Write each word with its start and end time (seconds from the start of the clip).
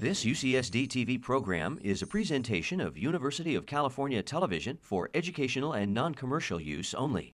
This 0.00 0.24
UCSD 0.24 0.86
TV 0.86 1.20
program 1.20 1.76
is 1.82 2.02
a 2.02 2.06
presentation 2.06 2.80
of 2.80 2.96
University 2.96 3.56
of 3.56 3.66
California 3.66 4.22
Television 4.22 4.78
for 4.80 5.10
educational 5.12 5.72
and 5.72 5.92
non 5.92 6.14
commercial 6.14 6.60
use 6.60 6.94
only. 6.94 7.34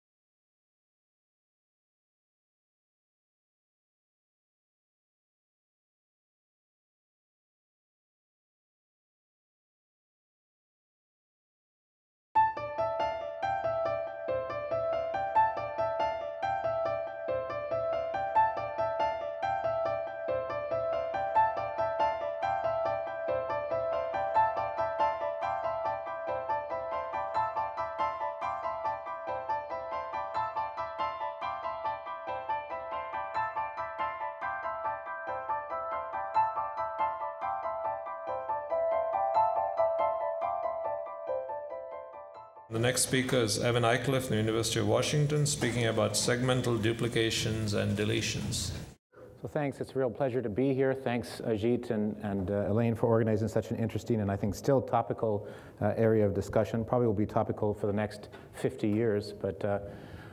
The 42.70 42.78
next 42.78 43.00
speaker 43.00 43.38
is 43.38 43.58
Evan 43.58 43.82
Eichler 43.82 44.20
from 44.20 44.28
the 44.28 44.36
University 44.36 44.78
of 44.78 44.88
Washington, 44.88 45.46
speaking 45.46 45.86
about 45.86 46.12
segmental 46.12 46.82
duplications 46.82 47.72
and 47.72 47.96
deletions. 47.96 48.72
So 49.40 49.48
thanks. 49.48 49.80
It's 49.80 49.92
a 49.92 49.98
real 49.98 50.10
pleasure 50.10 50.42
to 50.42 50.50
be 50.50 50.74
here. 50.74 50.92
Thanks, 50.92 51.40
Ajit 51.46 51.88
and, 51.88 52.14
and 52.22 52.50
uh, 52.50 52.66
Elaine, 52.68 52.94
for 52.94 53.06
organizing 53.06 53.48
such 53.48 53.70
an 53.70 53.78
interesting 53.78 54.20
and 54.20 54.30
I 54.30 54.36
think 54.36 54.54
still 54.54 54.82
topical 54.82 55.48
uh, 55.80 55.94
area 55.96 56.26
of 56.26 56.34
discussion. 56.34 56.84
Probably 56.84 57.06
will 57.06 57.14
be 57.14 57.24
topical 57.24 57.72
for 57.72 57.86
the 57.86 57.92
next 57.94 58.28
50 58.52 58.86
years. 58.86 59.32
But 59.32 59.64
uh, 59.64 59.78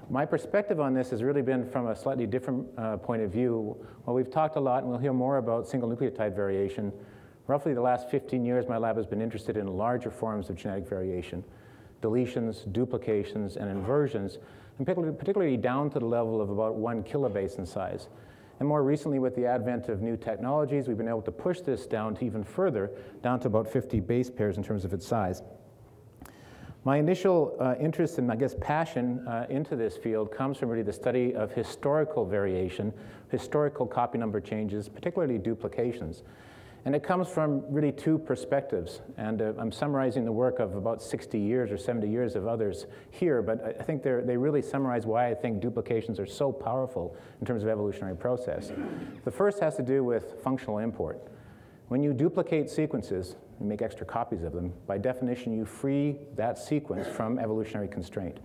my 0.09 0.25
perspective 0.25 0.81
on 0.81 0.93
this 0.93 1.11
has 1.11 1.23
really 1.23 1.41
been 1.41 1.65
from 1.65 1.88
a 1.88 1.95
slightly 1.95 2.27
different 2.27 2.67
uh, 2.77 2.97
point 2.97 3.21
of 3.21 3.31
view. 3.31 3.77
Well, 4.05 4.13
we've 4.13 4.29
talked 4.29 4.57
a 4.57 4.59
lot, 4.59 4.79
and 4.79 4.89
we'll 4.89 4.99
hear 4.99 5.13
more 5.13 5.38
about 5.38 5.69
single 5.69 5.88
nucleotide 5.88 6.35
variation. 6.35 6.91
Roughly 7.47 7.73
the 7.73 7.81
last 7.81 8.09
15 8.09 8.43
years, 8.43 8.67
my 8.67 8.77
lab 8.77 8.97
has 8.97 9.05
been 9.05 9.21
interested 9.21 9.55
in 9.55 9.67
larger 9.67 10.11
forms 10.11 10.49
of 10.49 10.57
genetic 10.57 10.85
variation 10.85 11.41
deletions, 12.05 12.71
duplications, 12.71 13.57
and 13.57 13.69
inversions, 13.69 14.37
and 14.77 14.85
particularly 14.85 15.57
down 15.57 15.89
to 15.89 15.99
the 15.99 16.05
level 16.05 16.41
of 16.41 16.49
about 16.49 16.75
one 16.75 17.03
kilobase 17.03 17.57
in 17.57 17.65
size. 17.65 18.09
And 18.59 18.67
more 18.67 18.83
recently, 18.83 19.19
with 19.19 19.35
the 19.35 19.45
advent 19.45 19.89
of 19.89 20.01
new 20.01 20.15
technologies, 20.15 20.87
we've 20.87 20.97
been 20.97 21.09
able 21.09 21.21
to 21.23 21.31
push 21.31 21.59
this 21.59 21.85
down 21.85 22.15
to 22.15 22.25
even 22.25 22.43
further, 22.43 22.91
down 23.21 23.39
to 23.41 23.47
about 23.47 23.67
50 23.67 23.99
base 23.99 24.29
pairs 24.29 24.57
in 24.57 24.63
terms 24.63 24.85
of 24.85 24.93
its 24.93 25.05
size. 25.05 25.41
My 26.85 26.97
initial 26.97 27.57
uh, 27.59 27.73
interest 27.79 28.19
and, 28.19 28.31
I 28.31 28.35
guess, 28.35 28.55
passion 28.61 29.27
uh, 29.27 29.47
into 29.49 29.75
this 29.75 29.97
field 29.97 30.31
comes 30.31 30.57
from 30.57 30.69
really 30.69 30.83
the 30.83 30.93
study 30.93 31.35
of 31.35 31.51
historical 31.51 32.25
variation, 32.25 32.93
historical 33.29 33.87
copy 33.87 34.19
number 34.19 34.39
changes, 34.39 34.87
particularly 34.87 35.39
duplications. 35.39 36.23
And 36.86 36.95
it 36.95 37.02
comes 37.02 37.28
from 37.28 37.64
really 37.67 37.91
two 37.91 38.19
perspectives. 38.19 39.02
And 39.17 39.41
uh, 39.41 39.53
I'm 39.58 39.72
summarizing 39.72 40.23
the 40.23 40.31
work 40.31 40.59
of 40.59 40.75
about 40.75 41.02
60 41.02 41.39
years 41.39 41.72
or 41.72 41.78
70 41.78 42.08
years 42.08 42.36
of 42.36 42.47
others 42.47 42.86
here, 43.09 43.41
but 43.41 43.64
I 43.66 43.83
think 43.83 44.03
they 44.03 44.38
really 44.38 44.61
summarize 44.61 45.08
why 45.08 45.30
I 45.30 45.33
think 45.33 45.61
duplications 45.61 46.19
are 46.19 46.28
so 46.28 46.52
powerful 46.52 47.17
in 47.41 47.47
terms 47.47 47.63
of 47.63 47.69
evolutionary 47.69 48.16
process. 48.16 48.72
The 49.23 49.31
first 49.31 49.59
has 49.61 49.75
to 49.78 49.83
do 49.83 50.03
with 50.03 50.36
functional 50.44 50.78
import. 50.78 51.28
When 51.88 52.03
you 52.03 52.13
duplicate 52.13 52.69
sequences 52.69 53.36
and 53.59 53.67
make 53.67 53.81
extra 53.81 54.06
copies 54.06 54.44
of 54.44 54.53
them, 54.53 54.72
by 54.86 55.00
definition, 55.00 55.58
you 55.58 55.66
free 55.66 56.17
that 56.36 56.59
sequence 56.59 57.08
from 57.08 57.39
evolutionary 57.39 57.88
constraint. 57.88 58.38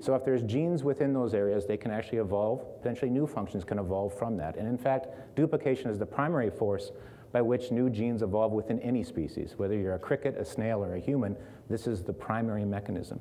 So 0.00 0.14
if 0.16 0.24
there's 0.24 0.42
genes 0.42 0.82
within 0.82 1.12
those 1.12 1.32
areas, 1.32 1.64
they 1.64 1.76
can 1.76 1.90
actually 1.90 2.18
evolve. 2.18 2.64
Potentially 2.82 3.10
new 3.10 3.26
functions 3.26 3.64
can 3.64 3.78
evolve 3.78 4.18
from 4.18 4.36
that. 4.36 4.56
And 4.56 4.66
in 4.66 4.76
fact, 4.76 5.06
duplication 5.36 5.90
is 5.90 5.98
the 5.98 6.06
primary 6.06 6.50
force 6.50 6.90
by 7.34 7.42
which 7.42 7.72
new 7.72 7.90
genes 7.90 8.22
evolve 8.22 8.52
within 8.52 8.78
any 8.78 9.02
species. 9.02 9.54
Whether 9.56 9.76
you're 9.76 9.96
a 9.96 9.98
cricket, 9.98 10.36
a 10.38 10.44
snail, 10.44 10.84
or 10.84 10.94
a 10.94 11.00
human, 11.00 11.36
this 11.68 11.88
is 11.88 12.04
the 12.04 12.12
primary 12.12 12.64
mechanism. 12.64 13.18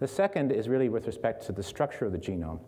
The 0.00 0.08
second 0.08 0.50
is 0.50 0.68
really 0.68 0.88
with 0.88 1.06
respect 1.06 1.46
to 1.46 1.52
the 1.52 1.62
structure 1.62 2.04
of 2.04 2.10
the 2.10 2.18
genome. 2.18 2.58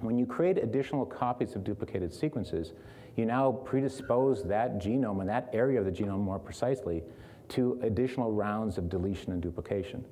When 0.00 0.16
you 0.16 0.24
create 0.24 0.56
additional 0.56 1.04
copies 1.04 1.54
of 1.54 1.64
duplicated 1.64 2.14
sequences, 2.14 2.72
you 3.14 3.26
now 3.26 3.52
predispose 3.52 4.42
that 4.44 4.78
genome 4.78 5.20
and 5.20 5.28
that 5.28 5.50
area 5.52 5.78
of 5.78 5.84
the 5.84 5.92
genome 5.92 6.20
more 6.20 6.38
precisely 6.38 7.02
to 7.50 7.78
additional 7.82 8.32
rounds 8.32 8.78
of 8.78 8.88
deletion 8.88 9.32
and 9.32 9.42
duplication. 9.42 10.02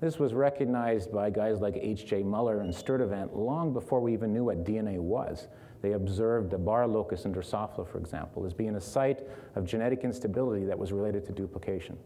This 0.00 0.18
was 0.18 0.34
recognized 0.34 1.12
by 1.12 1.30
guys 1.30 1.60
like 1.60 1.76
H.J. 1.76 2.24
Muller 2.24 2.62
and 2.62 2.74
Sturtevant 2.74 3.36
long 3.36 3.72
before 3.72 4.00
we 4.00 4.12
even 4.12 4.32
knew 4.32 4.42
what 4.42 4.64
DNA 4.64 4.98
was. 4.98 5.46
They 5.80 5.92
observed 5.92 6.50
the 6.50 6.58
bar 6.58 6.86
locus 6.86 7.24
in 7.24 7.32
Drosophila, 7.32 7.86
for 7.86 7.98
example, 7.98 8.44
as 8.44 8.52
being 8.52 8.76
a 8.76 8.80
site 8.80 9.26
of 9.54 9.64
genetic 9.64 10.02
instability 10.02 10.64
that 10.64 10.78
was 10.78 10.92
related 10.92 11.24
to 11.26 11.32
duplication. 11.32 11.96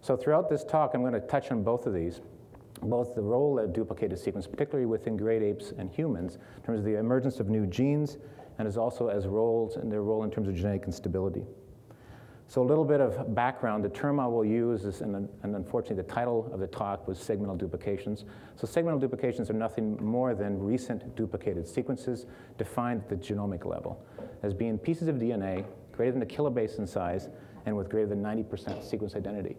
So 0.00 0.16
throughout 0.16 0.48
this 0.48 0.64
talk, 0.64 0.92
I'm 0.94 1.00
going 1.00 1.14
to 1.14 1.20
touch 1.20 1.50
on 1.50 1.62
both 1.62 1.86
of 1.86 1.94
these, 1.94 2.20
both 2.82 3.14
the 3.14 3.22
role 3.22 3.58
of 3.58 3.72
duplicated 3.72 4.18
sequence, 4.18 4.46
particularly 4.46 4.86
within 4.86 5.16
great 5.16 5.42
apes 5.42 5.72
and 5.76 5.90
humans, 5.90 6.38
in 6.56 6.62
terms 6.62 6.78
of 6.80 6.84
the 6.84 6.98
emergence 6.98 7.40
of 7.40 7.48
new 7.48 7.66
genes, 7.66 8.18
and 8.58 8.68
as 8.68 8.76
also 8.76 9.08
as 9.08 9.26
roles 9.26 9.76
and 9.76 9.90
their 9.90 10.02
role 10.02 10.24
in 10.24 10.30
terms 10.30 10.48
of 10.48 10.54
genetic 10.54 10.84
instability. 10.84 11.44
So 12.50 12.62
a 12.62 12.64
little 12.64 12.84
bit 12.84 13.02
of 13.02 13.34
background, 13.34 13.84
the 13.84 13.90
term 13.90 14.18
I 14.18 14.26
will 14.26 14.44
use 14.44 14.86
is, 14.86 15.02
and, 15.02 15.28
and, 15.42 15.54
unfortunately 15.54 16.02
the 16.02 16.10
title 16.10 16.48
of 16.50 16.60
the 16.60 16.66
talk 16.66 17.06
was 17.06 17.18
segmental 17.18 17.58
duplications. 17.58 18.24
So 18.56 18.66
segmental 18.66 18.98
duplications 18.98 19.50
are 19.50 19.54
nothing 19.54 20.02
more 20.02 20.34
than 20.34 20.58
recent 20.58 21.14
duplicated 21.14 21.68
sequences 21.68 22.24
defined 22.56 23.02
at 23.02 23.08
the 23.10 23.16
genomic 23.16 23.66
level 23.66 24.02
as 24.42 24.54
being 24.54 24.78
pieces 24.78 25.08
of 25.08 25.16
DNA 25.16 25.66
greater 25.92 26.12
than 26.12 26.22
a 26.22 26.26
kilobase 26.26 26.78
in 26.78 26.86
size 26.86 27.28
and 27.66 27.76
with 27.76 27.90
greater 27.90 28.06
than 28.06 28.22
90% 28.22 28.82
sequence 28.82 29.14
identity. 29.14 29.58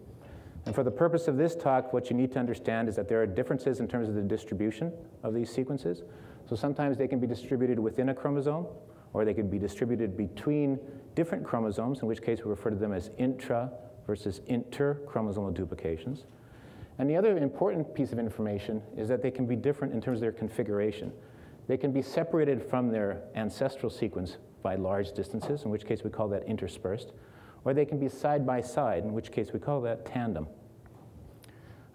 And 0.65 0.73
for 0.73 0.83
the 0.83 0.91
purpose 0.91 1.27
of 1.27 1.37
this 1.37 1.55
talk, 1.55 1.93
what 1.93 2.09
you 2.09 2.15
need 2.15 2.31
to 2.31 2.39
understand 2.39 2.89
is 2.89 2.95
that 2.95 3.07
there 3.07 3.21
are 3.21 3.27
differences 3.27 3.79
in 3.81 3.87
terms 3.87 4.09
of 4.09 4.15
the 4.15 4.21
distribution 4.21 4.91
of 5.21 5.35
these 5.35 5.51
sequences. 5.51 6.01
So 6.49 6.55
sometimes 6.55 6.97
they 6.97 7.07
can 7.07 7.19
be 7.19 7.27
distributed 7.27 7.77
within 7.77 8.09
a 8.09 8.15
chromosome, 8.15 8.65
or 9.13 9.25
they 9.25 9.33
could 9.33 9.49
be 9.49 9.59
distributed 9.59 10.15
between 10.15 10.79
different 11.15 11.43
chromosomes, 11.43 12.01
in 12.01 12.07
which 12.07 12.21
case 12.21 12.39
we 12.43 12.49
refer 12.49 12.69
to 12.69 12.75
them 12.75 12.93
as 12.93 13.09
intra 13.17 13.71
versus 14.05 14.41
interchromosomal 14.49 15.53
duplications. 15.53 16.25
And 16.97 17.09
the 17.09 17.15
other 17.15 17.37
important 17.37 17.93
piece 17.93 18.11
of 18.11 18.19
information 18.19 18.81
is 18.97 19.07
that 19.07 19.21
they 19.21 19.31
can 19.31 19.45
be 19.45 19.55
different 19.55 19.93
in 19.93 20.01
terms 20.01 20.17
of 20.17 20.21
their 20.21 20.31
configuration. 20.31 21.11
They 21.67 21.77
can 21.77 21.91
be 21.91 22.01
separated 22.01 22.61
from 22.61 22.89
their 22.89 23.21
ancestral 23.35 23.89
sequence 23.89 24.37
by 24.63 24.75
large 24.75 25.13
distances, 25.13 25.63
in 25.63 25.71
which 25.71 25.85
case 25.85 26.03
we 26.03 26.09
call 26.09 26.27
that 26.29 26.43
interspersed, 26.43 27.13
or 27.63 27.73
they 27.73 27.85
can 27.85 27.99
be 27.99 28.09
side 28.09 28.45
by 28.45 28.61
side, 28.61 29.03
in 29.03 29.13
which 29.13 29.31
case 29.31 29.53
we 29.53 29.59
call 29.59 29.79
that 29.81 30.05
tandem. 30.05 30.47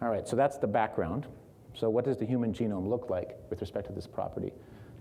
All 0.00 0.08
right, 0.08 0.26
so 0.26 0.36
that's 0.36 0.58
the 0.58 0.66
background. 0.66 1.26
So 1.74 1.90
what 1.90 2.04
does 2.04 2.16
the 2.16 2.24
human 2.24 2.52
genome 2.52 2.88
look 2.88 3.10
like 3.10 3.36
with 3.50 3.60
respect 3.60 3.88
to 3.88 3.92
this 3.92 4.06
property? 4.06 4.52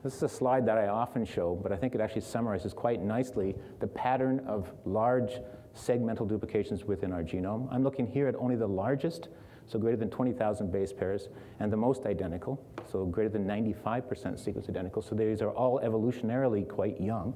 This 0.03 0.15
is 0.15 0.23
a 0.23 0.29
slide 0.29 0.65
that 0.65 0.77
I 0.77 0.87
often 0.87 1.23
show, 1.23 1.55
but 1.55 1.71
I 1.71 1.77
think 1.77 1.95
it 1.95 2.01
actually 2.01 2.23
summarizes 2.23 2.73
quite 2.73 3.01
nicely 3.01 3.55
the 3.79 3.87
pattern 3.87 4.41
of 4.45 4.69
large 4.83 5.39
segmental 5.73 6.27
duplications 6.27 6.83
within 6.83 7.13
our 7.13 7.23
genome. 7.23 7.69
I'm 7.71 7.83
looking 7.83 8.05
here 8.05 8.27
at 8.27 8.35
only 8.35 8.57
the 8.57 8.67
largest, 8.67 9.29
so 9.65 9.79
greater 9.79 9.95
than 9.95 10.09
20,000 10.09 10.69
base 10.73 10.91
pairs, 10.91 11.29
and 11.61 11.71
the 11.71 11.77
most 11.77 12.05
identical, 12.05 12.61
so 12.91 13.05
greater 13.05 13.29
than 13.29 13.45
95% 13.45 14.37
sequence 14.37 14.67
identical. 14.67 15.01
So 15.01 15.15
these 15.15 15.41
are 15.41 15.51
all 15.51 15.79
evolutionarily 15.79 16.67
quite 16.67 16.99
young. 16.99 17.33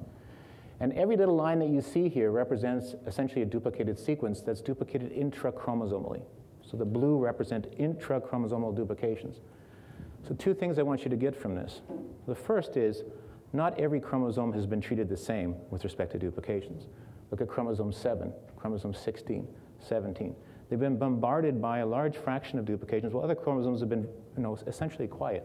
And 0.80 0.92
every 0.92 1.16
little 1.16 1.36
line 1.36 1.60
that 1.60 1.70
you 1.70 1.80
see 1.80 2.10
here 2.10 2.30
represents 2.30 2.94
essentially 3.06 3.40
a 3.40 3.46
duplicated 3.46 3.98
sequence 3.98 4.42
that's 4.42 4.60
duplicated 4.60 5.10
intrachromosomally. 5.12 6.20
So 6.60 6.76
the 6.76 6.84
blue 6.84 7.16
represent 7.16 7.66
intrachromosomal 7.78 8.76
duplications. 8.76 9.40
So, 10.28 10.34
two 10.34 10.52
things 10.52 10.78
I 10.78 10.82
want 10.82 11.04
you 11.04 11.10
to 11.10 11.16
get 11.16 11.34
from 11.34 11.54
this. 11.54 11.80
The 12.26 12.34
first 12.34 12.76
is 12.76 13.02
not 13.54 13.80
every 13.80 13.98
chromosome 13.98 14.52
has 14.52 14.66
been 14.66 14.80
treated 14.80 15.08
the 15.08 15.16
same 15.16 15.56
with 15.70 15.84
respect 15.84 16.12
to 16.12 16.18
duplications. 16.18 16.86
Look 17.30 17.40
at 17.40 17.48
chromosome 17.48 17.92
7, 17.92 18.30
chromosome 18.58 18.92
16, 18.92 19.48
17. 19.80 20.36
They've 20.68 20.78
been 20.78 20.98
bombarded 20.98 21.62
by 21.62 21.78
a 21.78 21.86
large 21.86 22.14
fraction 22.14 22.58
of 22.58 22.66
duplications, 22.66 23.14
while 23.14 23.24
other 23.24 23.34
chromosomes 23.34 23.80
have 23.80 23.88
been 23.88 24.06
you 24.36 24.42
know, 24.42 24.58
essentially 24.66 25.08
quiet. 25.08 25.44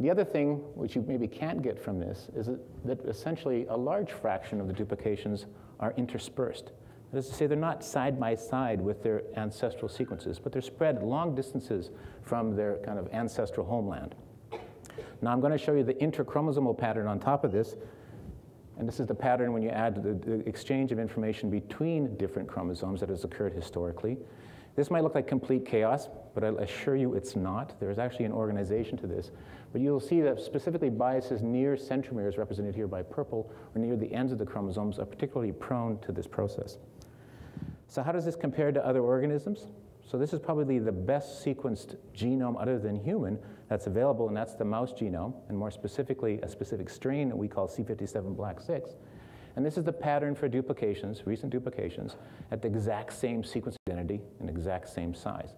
The 0.00 0.10
other 0.10 0.24
thing, 0.24 0.56
which 0.74 0.96
you 0.96 1.04
maybe 1.06 1.28
can't 1.28 1.60
get 1.60 1.78
from 1.78 2.00
this, 2.00 2.28
is 2.34 2.48
that 2.86 3.04
essentially 3.04 3.66
a 3.68 3.76
large 3.76 4.12
fraction 4.12 4.62
of 4.62 4.66
the 4.66 4.72
duplications 4.72 5.44
are 5.78 5.92
interspersed. 5.98 6.72
That 7.12 7.18
is 7.18 7.28
to 7.28 7.34
say, 7.34 7.46
they're 7.46 7.56
not 7.56 7.84
side 7.84 8.18
by 8.18 8.34
side 8.34 8.80
with 8.80 9.02
their 9.02 9.22
ancestral 9.36 9.88
sequences, 9.88 10.38
but 10.38 10.52
they're 10.52 10.62
spread 10.62 11.02
long 11.02 11.34
distances 11.34 11.90
from 12.22 12.56
their 12.56 12.78
kind 12.78 12.98
of 12.98 13.08
ancestral 13.12 13.66
homeland. 13.66 14.14
Now, 15.22 15.30
I'm 15.30 15.40
going 15.40 15.52
to 15.52 15.58
show 15.58 15.72
you 15.72 15.84
the 15.84 15.94
interchromosomal 15.94 16.76
pattern 16.76 17.06
on 17.06 17.18
top 17.18 17.44
of 17.44 17.52
this. 17.52 17.76
And 18.78 18.86
this 18.86 19.00
is 19.00 19.06
the 19.06 19.14
pattern 19.14 19.52
when 19.52 19.62
you 19.62 19.70
add 19.70 20.02
the, 20.02 20.12
the 20.12 20.46
exchange 20.46 20.92
of 20.92 20.98
information 20.98 21.48
between 21.48 22.14
different 22.16 22.48
chromosomes 22.48 23.00
that 23.00 23.08
has 23.08 23.24
occurred 23.24 23.54
historically. 23.54 24.18
This 24.74 24.90
might 24.90 25.02
look 25.02 25.14
like 25.14 25.26
complete 25.26 25.64
chaos, 25.64 26.08
but 26.34 26.44
I 26.44 26.48
assure 26.48 26.96
you 26.96 27.14
it's 27.14 27.34
not. 27.34 27.80
There's 27.80 27.98
actually 27.98 28.26
an 28.26 28.32
organization 28.32 28.98
to 28.98 29.06
this. 29.06 29.30
But 29.76 29.82
you'll 29.82 30.00
see 30.00 30.22
that 30.22 30.40
specifically 30.40 30.88
biases 30.88 31.42
near 31.42 31.76
centromeres, 31.76 32.38
represented 32.38 32.74
here 32.74 32.88
by 32.88 33.02
purple, 33.02 33.52
or 33.74 33.78
near 33.78 33.94
the 33.94 34.10
ends 34.10 34.32
of 34.32 34.38
the 34.38 34.46
chromosomes, 34.46 34.98
are 34.98 35.04
particularly 35.04 35.52
prone 35.52 35.98
to 35.98 36.12
this 36.12 36.26
process. 36.26 36.78
So, 37.86 38.02
how 38.02 38.12
does 38.12 38.24
this 38.24 38.36
compare 38.36 38.72
to 38.72 38.82
other 38.82 39.02
organisms? 39.02 39.66
So, 40.00 40.16
this 40.16 40.32
is 40.32 40.40
probably 40.40 40.78
the 40.78 40.92
best 40.92 41.44
sequenced 41.44 41.96
genome 42.14 42.58
other 42.58 42.78
than 42.78 42.96
human 42.96 43.38
that's 43.68 43.86
available, 43.86 44.28
and 44.28 44.34
that's 44.34 44.54
the 44.54 44.64
mouse 44.64 44.94
genome, 44.94 45.34
and 45.50 45.58
more 45.58 45.70
specifically, 45.70 46.40
a 46.42 46.48
specific 46.48 46.88
strain 46.88 47.28
that 47.28 47.36
we 47.36 47.46
call 47.46 47.68
C57 47.68 48.34
Black 48.34 48.62
6. 48.62 48.94
And 49.56 49.66
this 49.66 49.76
is 49.76 49.84
the 49.84 49.92
pattern 49.92 50.34
for 50.34 50.48
duplications, 50.48 51.26
recent 51.26 51.52
duplications, 51.52 52.16
at 52.50 52.62
the 52.62 52.68
exact 52.68 53.12
same 53.12 53.44
sequence 53.44 53.76
identity 53.90 54.22
and 54.40 54.48
exact 54.48 54.88
same 54.88 55.14
size. 55.14 55.50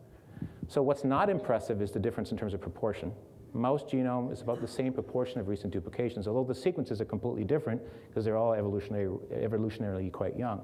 So 0.66 0.82
what's 0.82 1.04
not 1.04 1.30
impressive 1.30 1.80
is 1.80 1.92
the 1.92 2.00
difference 2.00 2.32
in 2.32 2.36
terms 2.36 2.52
of 2.52 2.60
proportion. 2.60 3.12
Mouse 3.54 3.82
genome 3.82 4.32
is 4.32 4.42
about 4.42 4.60
the 4.60 4.68
same 4.68 4.92
proportion 4.92 5.40
of 5.40 5.48
recent 5.48 5.72
duplications, 5.72 6.28
although 6.28 6.44
the 6.44 6.54
sequences 6.54 7.00
are 7.00 7.04
completely 7.04 7.44
different 7.44 7.80
because 8.08 8.24
they're 8.24 8.36
all 8.36 8.52
evolutionarily 8.52 10.12
quite 10.12 10.36
young. 10.36 10.60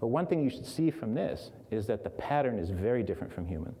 But 0.00 0.08
one 0.08 0.26
thing 0.26 0.42
you 0.42 0.50
should 0.50 0.66
see 0.66 0.90
from 0.90 1.14
this 1.14 1.50
is 1.70 1.86
that 1.86 2.02
the 2.02 2.10
pattern 2.10 2.58
is 2.58 2.70
very 2.70 3.02
different 3.02 3.32
from 3.32 3.46
human. 3.46 3.74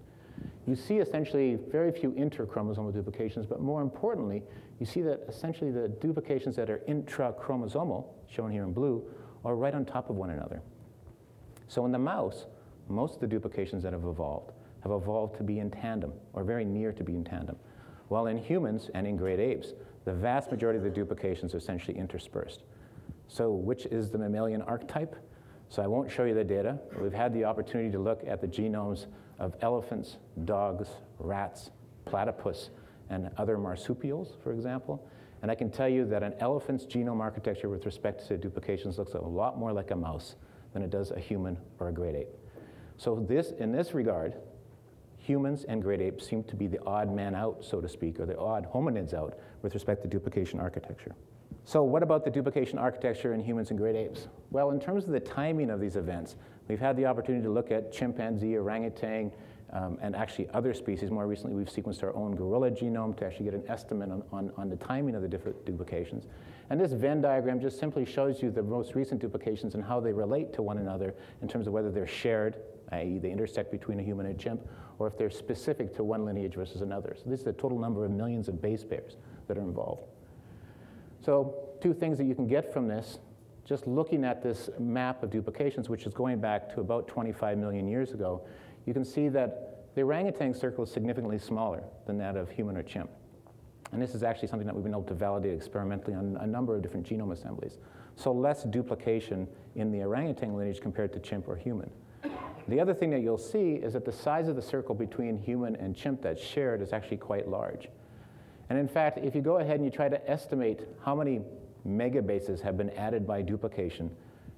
You 0.66 0.76
see 0.76 0.98
essentially 0.98 1.58
very 1.70 1.90
few 1.90 2.12
interchromosomal 2.12 2.92
duplications, 2.92 3.46
but 3.46 3.60
more 3.60 3.82
importantly, 3.82 4.42
you 4.78 4.86
see 4.86 5.02
that 5.02 5.20
essentially 5.28 5.70
the 5.70 5.88
duplications 5.88 6.56
that 6.56 6.70
are 6.70 6.78
intrachromosomal, 6.88 8.06
shown 8.28 8.50
here 8.52 8.62
in 8.62 8.72
blue, 8.72 9.02
are 9.44 9.56
right 9.56 9.74
on 9.74 9.84
top 9.84 10.10
of 10.10 10.16
one 10.16 10.30
another. 10.30 10.62
So 11.68 11.84
in 11.86 11.92
the 11.92 11.98
mouse, 11.98 12.46
most 12.88 13.14
of 13.14 13.20
the 13.20 13.26
duplications 13.26 13.82
that 13.82 13.92
have 13.92 14.04
evolved 14.04 14.52
have 14.80 14.92
evolved 14.92 15.36
to 15.36 15.42
be 15.42 15.58
in 15.58 15.70
tandem, 15.70 16.12
or 16.32 16.42
very 16.42 16.64
near 16.64 16.92
to 16.92 17.04
be 17.04 17.14
in 17.14 17.24
tandem. 17.24 17.56
While 18.10 18.26
in 18.26 18.38
humans 18.38 18.90
and 18.92 19.06
in 19.06 19.16
great 19.16 19.38
apes, 19.38 19.72
the 20.04 20.12
vast 20.12 20.50
majority 20.50 20.78
of 20.78 20.82
the 20.82 20.90
duplications 20.90 21.54
are 21.54 21.58
essentially 21.58 21.96
interspersed. 21.96 22.64
So 23.28 23.52
which 23.52 23.86
is 23.86 24.10
the 24.10 24.18
mammalian 24.18 24.62
archetype? 24.62 25.14
So 25.68 25.80
I 25.80 25.86
won't 25.86 26.10
show 26.10 26.24
you 26.24 26.34
the 26.34 26.42
data. 26.42 26.80
We've 27.00 27.12
had 27.12 27.32
the 27.32 27.44
opportunity 27.44 27.88
to 27.92 28.00
look 28.00 28.22
at 28.26 28.40
the 28.40 28.48
genomes 28.48 29.06
of 29.38 29.54
elephants, 29.60 30.16
dogs, 30.44 30.88
rats, 31.20 31.70
platypus, 32.04 32.70
and 33.10 33.30
other 33.38 33.56
marsupials, 33.56 34.36
for 34.42 34.52
example. 34.52 35.08
And 35.42 35.48
I 35.48 35.54
can 35.54 35.70
tell 35.70 35.88
you 35.88 36.04
that 36.06 36.24
an 36.24 36.34
elephant's 36.40 36.86
genome 36.86 37.20
architecture 37.20 37.68
with 37.68 37.86
respect 37.86 38.26
to 38.26 38.36
duplications 38.36 38.98
looks 38.98 39.14
a 39.14 39.20
lot 39.20 39.56
more 39.56 39.72
like 39.72 39.92
a 39.92 39.96
mouse 39.96 40.34
than 40.72 40.82
it 40.82 40.90
does 40.90 41.12
a 41.12 41.20
human 41.20 41.56
or 41.78 41.90
a 41.90 41.92
great 41.92 42.16
ape. 42.16 42.34
So 42.96 43.24
this, 43.28 43.52
in 43.52 43.70
this 43.70 43.94
regard, 43.94 44.34
humans 45.30 45.64
and 45.68 45.80
great 45.80 46.00
apes 46.00 46.26
seem 46.26 46.42
to 46.42 46.56
be 46.56 46.66
the 46.66 46.82
odd 46.84 47.14
man 47.14 47.36
out, 47.36 47.64
so 47.64 47.80
to 47.80 47.88
speak, 47.88 48.18
or 48.18 48.26
the 48.26 48.36
odd 48.36 48.66
hominids 48.72 49.14
out 49.14 49.38
with 49.62 49.74
respect 49.74 50.02
to 50.02 50.08
duplication 50.08 50.58
architecture. 50.58 51.14
So 51.64 51.84
what 51.84 52.02
about 52.02 52.24
the 52.24 52.30
duplication 52.30 52.78
architecture 52.78 53.32
in 53.32 53.40
humans 53.40 53.70
and 53.70 53.78
great 53.78 53.94
apes? 53.94 54.26
Well, 54.50 54.72
in 54.72 54.80
terms 54.80 55.04
of 55.04 55.12
the 55.12 55.20
timing 55.20 55.70
of 55.70 55.78
these 55.80 55.94
events, 55.94 56.34
we've 56.66 56.80
had 56.80 56.96
the 56.96 57.06
opportunity 57.06 57.44
to 57.44 57.50
look 57.50 57.70
at 57.70 57.92
chimpanzee, 57.92 58.56
orangutan, 58.56 59.30
um, 59.72 59.98
and 60.02 60.16
actually 60.16 60.48
other 60.52 60.74
species. 60.74 61.12
More 61.12 61.28
recently, 61.28 61.54
we've 61.54 61.68
sequenced 61.68 62.02
our 62.02 62.14
own 62.16 62.34
gorilla 62.34 62.72
genome 62.72 63.16
to 63.18 63.24
actually 63.24 63.44
get 63.44 63.54
an 63.54 63.62
estimate 63.68 64.10
on, 64.10 64.24
on, 64.32 64.50
on, 64.56 64.68
the 64.68 64.74
timing 64.76 65.14
of 65.14 65.22
the 65.22 65.28
different 65.28 65.64
duplications. 65.64 66.26
And 66.70 66.80
this 66.80 66.92
Venn 66.92 67.20
diagram 67.20 67.60
just 67.60 67.78
simply 67.78 68.04
shows 68.04 68.42
you 68.42 68.50
the 68.50 68.64
most 68.64 68.96
recent 68.96 69.20
duplications 69.20 69.76
and 69.76 69.84
how 69.84 70.00
they 70.00 70.12
relate 70.12 70.52
to 70.54 70.62
one 70.62 70.78
another 70.78 71.14
in 71.40 71.46
terms 71.46 71.68
of 71.68 71.72
whether 71.72 71.92
they're 71.92 72.06
shared, 72.08 72.56
i.e. 72.90 73.18
they 73.18 73.30
intersect 73.30 73.70
between 73.70 74.00
a 74.00 74.02
human 74.02 74.26
and 74.26 74.34
a 74.34 74.42
chimp, 74.42 74.60
or 75.00 75.06
if 75.06 75.16
they're 75.16 75.30
specific 75.30 75.96
to 75.96 76.04
one 76.04 76.26
lineage 76.26 76.54
versus 76.54 76.82
another. 76.82 77.16
So 77.16 77.28
this 77.28 77.40
is 77.40 77.46
the 77.46 77.54
total 77.54 77.78
number 77.78 78.04
of 78.04 78.10
millions 78.10 78.48
of 78.48 78.60
base 78.60 78.84
pairs 78.84 79.16
that 79.48 79.56
are 79.56 79.62
involved. 79.62 80.04
So 81.24 81.54
two 81.80 81.94
things 81.94 82.18
that 82.18 82.24
you 82.24 82.34
can 82.34 82.46
get 82.46 82.70
from 82.70 82.86
this, 82.86 83.18
just 83.64 83.86
looking 83.86 84.24
at 84.24 84.42
this 84.42 84.68
map 84.78 85.22
of 85.22 85.30
duplications, 85.30 85.88
which 85.88 86.04
is 86.04 86.12
going 86.12 86.38
back 86.38 86.72
to 86.74 86.80
about 86.80 87.08
25 87.08 87.56
million 87.56 87.88
years 87.88 88.12
ago, 88.12 88.42
you 88.84 88.92
can 88.92 89.04
see 89.04 89.28
that 89.30 89.94
the 89.94 90.02
orangutan 90.02 90.52
circle 90.52 90.84
is 90.84 90.92
significantly 90.92 91.38
smaller 91.38 91.82
than 92.06 92.18
that 92.18 92.36
of 92.36 92.50
human 92.50 92.76
or 92.76 92.82
chimp. 92.82 93.10
And 93.92 94.02
this 94.02 94.14
is 94.14 94.22
actually 94.22 94.48
something 94.48 94.66
that 94.66 94.74
we've 94.74 94.84
been 94.84 94.92
able 94.92 95.02
to 95.04 95.14
validate 95.14 95.54
experimentally 95.54 96.14
on 96.14 96.36
a 96.42 96.46
number 96.46 96.76
of 96.76 96.82
different 96.82 97.08
genome 97.08 97.32
assemblies. 97.32 97.78
So 98.16 98.32
less 98.32 98.64
duplication 98.64 99.48
in 99.76 99.90
the 99.90 100.02
orangutan 100.02 100.54
lineage 100.54 100.80
compared 100.80 101.12
to 101.14 101.20
chimp 101.20 101.48
or 101.48 101.56
human. 101.56 101.90
The 102.70 102.78
other 102.78 102.94
thing 102.94 103.10
that 103.10 103.20
you'll 103.20 103.36
see 103.36 103.72
is 103.72 103.94
that 103.94 104.04
the 104.04 104.12
size 104.12 104.46
of 104.46 104.54
the 104.54 104.62
circle 104.62 104.94
between 104.94 105.36
human 105.36 105.74
and 105.74 105.94
chimp 105.94 106.22
that's 106.22 106.40
shared 106.40 106.80
is 106.80 106.92
actually 106.92 107.16
quite 107.16 107.48
large. 107.48 107.88
And 108.68 108.78
in 108.78 108.86
fact, 108.86 109.18
if 109.18 109.34
you 109.34 109.40
go 109.40 109.58
ahead 109.58 109.74
and 109.74 109.84
you 109.84 109.90
try 109.90 110.08
to 110.08 110.30
estimate 110.30 110.86
how 111.04 111.16
many 111.16 111.40
megabases 111.84 112.60
have 112.60 112.76
been 112.76 112.90
added 112.90 113.26
by 113.26 113.42
duplication 113.42 114.08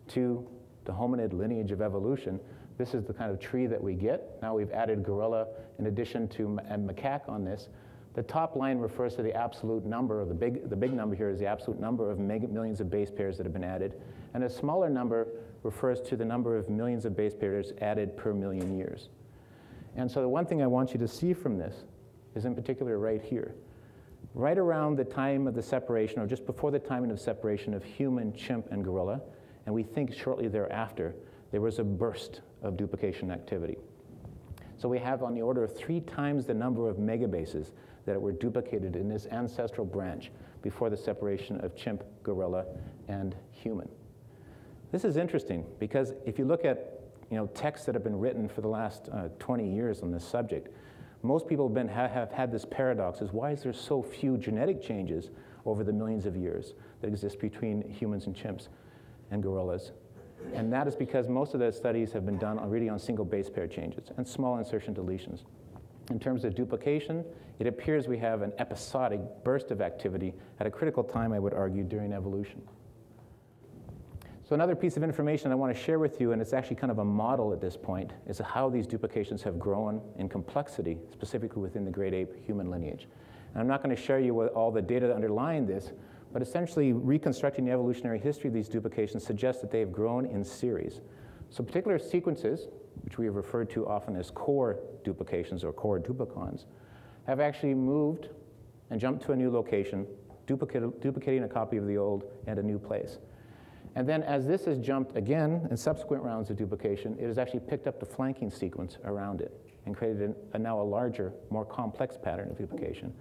to 0.08 0.46
the 0.84 0.92
hominid 0.92 1.32
lineage 1.32 1.70
of 1.70 1.80
evolution, 1.80 2.38
this 2.76 2.92
is 2.92 3.02
the 3.06 3.14
kind 3.14 3.30
of 3.30 3.40
tree 3.40 3.66
that 3.66 3.82
we 3.82 3.94
get. 3.94 4.38
Now 4.42 4.56
we've 4.56 4.72
added 4.72 5.04
gorilla 5.04 5.46
in 5.78 5.86
addition 5.86 6.28
to 6.28 6.48
macaque 6.48 7.26
on 7.30 7.46
this. 7.46 7.70
The 8.12 8.22
top 8.22 8.56
line 8.56 8.76
refers 8.76 9.14
to 9.16 9.22
the 9.22 9.32
absolute 9.34 9.86
number, 9.86 10.22
the 10.26 10.34
big, 10.34 10.68
the 10.68 10.76
big 10.76 10.92
number 10.92 11.16
here 11.16 11.30
is 11.30 11.38
the 11.38 11.46
absolute 11.46 11.80
number 11.80 12.10
of 12.10 12.18
mega, 12.18 12.46
millions 12.46 12.82
of 12.82 12.90
base 12.90 13.10
pairs 13.10 13.38
that 13.38 13.46
have 13.46 13.54
been 13.54 13.64
added. 13.64 13.94
And 14.34 14.44
a 14.44 14.50
smaller 14.50 14.90
number 14.90 15.28
refers 15.62 16.00
to 16.00 16.16
the 16.16 16.24
number 16.24 16.56
of 16.56 16.68
millions 16.68 17.04
of 17.04 17.16
base 17.16 17.34
pairs 17.34 17.72
added 17.80 18.16
per 18.16 18.32
million 18.32 18.76
years. 18.76 19.08
And 19.96 20.10
so 20.10 20.20
the 20.20 20.28
one 20.28 20.46
thing 20.46 20.62
I 20.62 20.66
want 20.66 20.92
you 20.92 20.98
to 20.98 21.08
see 21.08 21.32
from 21.32 21.58
this 21.58 21.84
is 22.34 22.44
in 22.44 22.54
particular 22.54 22.98
right 22.98 23.22
here. 23.22 23.54
Right 24.34 24.56
around 24.56 24.96
the 24.96 25.04
time 25.04 25.46
of 25.46 25.54
the 25.54 25.62
separation, 25.62 26.20
or 26.20 26.26
just 26.26 26.46
before 26.46 26.70
the 26.70 26.78
timing 26.78 27.10
of 27.10 27.20
separation 27.20 27.74
of 27.74 27.84
human, 27.84 28.32
chimp, 28.32 28.68
and 28.70 28.82
gorilla, 28.82 29.20
and 29.66 29.74
we 29.74 29.82
think 29.82 30.14
shortly 30.14 30.48
thereafter, 30.48 31.14
there 31.50 31.60
was 31.60 31.78
a 31.78 31.84
burst 31.84 32.40
of 32.62 32.76
duplication 32.76 33.30
activity. 33.30 33.76
So 34.78 34.88
we 34.88 34.98
have 34.98 35.22
on 35.22 35.34
the 35.34 35.42
order 35.42 35.62
of 35.62 35.76
three 35.76 36.00
times 36.00 36.46
the 36.46 36.54
number 36.54 36.88
of 36.88 36.96
megabases 36.96 37.70
that 38.06 38.20
were 38.20 38.32
duplicated 38.32 38.96
in 38.96 39.08
this 39.08 39.26
ancestral 39.26 39.86
branch 39.86 40.30
before 40.62 40.90
the 40.90 40.96
separation 40.96 41.60
of 41.60 41.76
chimp, 41.76 42.02
gorilla, 42.22 42.64
and 43.08 43.36
human. 43.50 43.88
This 44.92 45.06
is 45.06 45.16
interesting 45.16 45.64
because 45.78 46.12
if 46.26 46.38
you 46.38 46.44
look 46.44 46.66
at 46.66 47.00
you 47.30 47.38
know, 47.38 47.46
texts 47.46 47.86
that 47.86 47.94
have 47.94 48.04
been 48.04 48.18
written 48.18 48.46
for 48.46 48.60
the 48.60 48.68
last 48.68 49.08
uh, 49.10 49.28
20 49.38 49.66
years 49.74 50.02
on 50.02 50.12
this 50.12 50.22
subject, 50.22 50.68
most 51.22 51.48
people 51.48 51.66
have, 51.66 51.74
been, 51.74 51.88
ha- 51.88 52.08
have 52.08 52.30
had 52.30 52.52
this 52.52 52.66
paradox 52.66 53.22
is 53.22 53.32
why 53.32 53.52
is 53.52 53.62
there 53.62 53.72
so 53.72 54.02
few 54.02 54.36
genetic 54.36 54.82
changes 54.82 55.30
over 55.64 55.82
the 55.82 55.92
millions 55.92 56.26
of 56.26 56.36
years 56.36 56.74
that 57.00 57.08
exist 57.08 57.38
between 57.40 57.88
humans 57.88 58.26
and 58.26 58.36
chimps 58.36 58.68
and 59.30 59.42
gorillas? 59.42 59.92
And 60.52 60.70
that 60.74 60.86
is 60.86 60.94
because 60.94 61.26
most 61.26 61.54
of 61.54 61.60
those 61.60 61.76
studies 61.76 62.12
have 62.12 62.26
been 62.26 62.36
done 62.36 62.58
on, 62.58 62.68
really 62.68 62.90
on 62.90 62.98
single 62.98 63.24
base 63.24 63.48
pair 63.48 63.66
changes 63.66 64.10
and 64.18 64.28
small 64.28 64.58
insertion 64.58 64.94
deletions. 64.94 65.44
In 66.10 66.18
terms 66.18 66.44
of 66.44 66.54
duplication, 66.54 67.24
it 67.60 67.66
appears 67.66 68.08
we 68.08 68.18
have 68.18 68.42
an 68.42 68.52
episodic 68.58 69.20
burst 69.42 69.70
of 69.70 69.80
activity 69.80 70.34
at 70.60 70.66
a 70.66 70.70
critical 70.70 71.02
time, 71.02 71.32
I 71.32 71.38
would 71.38 71.54
argue, 71.54 71.82
during 71.82 72.12
evolution. 72.12 72.60
So 74.52 74.54
another 74.54 74.76
piece 74.76 74.98
of 74.98 75.02
information 75.02 75.50
I 75.50 75.54
want 75.54 75.74
to 75.74 75.82
share 75.82 75.98
with 75.98 76.20
you, 76.20 76.32
and 76.32 76.42
it's 76.42 76.52
actually 76.52 76.76
kind 76.76 76.90
of 76.90 76.98
a 76.98 77.04
model 77.06 77.54
at 77.54 77.60
this 77.62 77.74
point, 77.74 78.12
is 78.26 78.38
how 78.38 78.68
these 78.68 78.86
duplications 78.86 79.42
have 79.44 79.58
grown 79.58 80.02
in 80.18 80.28
complexity, 80.28 80.98
specifically 81.10 81.62
within 81.62 81.86
the 81.86 81.90
great 81.90 82.12
ape 82.12 82.34
human 82.44 82.70
lineage. 82.70 83.08
And 83.54 83.62
I'm 83.62 83.66
not 83.66 83.82
going 83.82 83.96
to 83.96 84.02
share 84.02 84.20
you 84.20 84.48
all 84.48 84.70
the 84.70 84.82
data 84.82 85.10
underlying 85.10 85.64
this, 85.64 85.92
but 86.34 86.42
essentially 86.42 86.92
reconstructing 86.92 87.64
the 87.64 87.70
evolutionary 87.70 88.18
history 88.18 88.48
of 88.48 88.52
these 88.52 88.68
duplications 88.68 89.24
suggests 89.24 89.62
that 89.62 89.70
they 89.70 89.80
have 89.80 89.90
grown 89.90 90.26
in 90.26 90.44
series. 90.44 91.00
So 91.48 91.64
particular 91.64 91.98
sequences, 91.98 92.68
which 93.04 93.16
we 93.16 93.24
have 93.24 93.36
referred 93.36 93.70
to 93.70 93.88
often 93.88 94.16
as 94.16 94.30
core 94.30 94.80
duplications 95.02 95.64
or 95.64 95.72
core 95.72 95.98
duplicons, 95.98 96.66
have 97.26 97.40
actually 97.40 97.72
moved 97.72 98.28
and 98.90 99.00
jumped 99.00 99.24
to 99.24 99.32
a 99.32 99.36
new 99.36 99.50
location, 99.50 100.06
duplicating 100.46 101.42
a 101.42 101.48
copy 101.48 101.78
of 101.78 101.86
the 101.86 101.96
old 101.96 102.24
at 102.46 102.58
a 102.58 102.62
new 102.62 102.78
place. 102.78 103.16
And 103.94 104.08
then 104.08 104.22
as 104.22 104.46
this 104.46 104.64
has 104.64 104.78
jumped 104.78 105.16
again 105.16 105.66
in 105.70 105.76
subsequent 105.76 106.22
rounds 106.22 106.50
of 106.50 106.56
duplication, 106.56 107.16
it 107.18 107.26
has 107.26 107.38
actually 107.38 107.60
picked 107.60 107.86
up 107.86 108.00
the 108.00 108.06
flanking 108.06 108.50
sequence 108.50 108.96
around 109.04 109.40
it 109.40 109.52
and 109.84 109.96
created 109.96 110.34
a, 110.54 110.58
now 110.58 110.80
a 110.80 110.82
larger, 110.82 111.32
more 111.50 111.64
complex 111.64 112.16
pattern 112.16 112.50
of 112.50 112.56
duplication. 112.56 113.12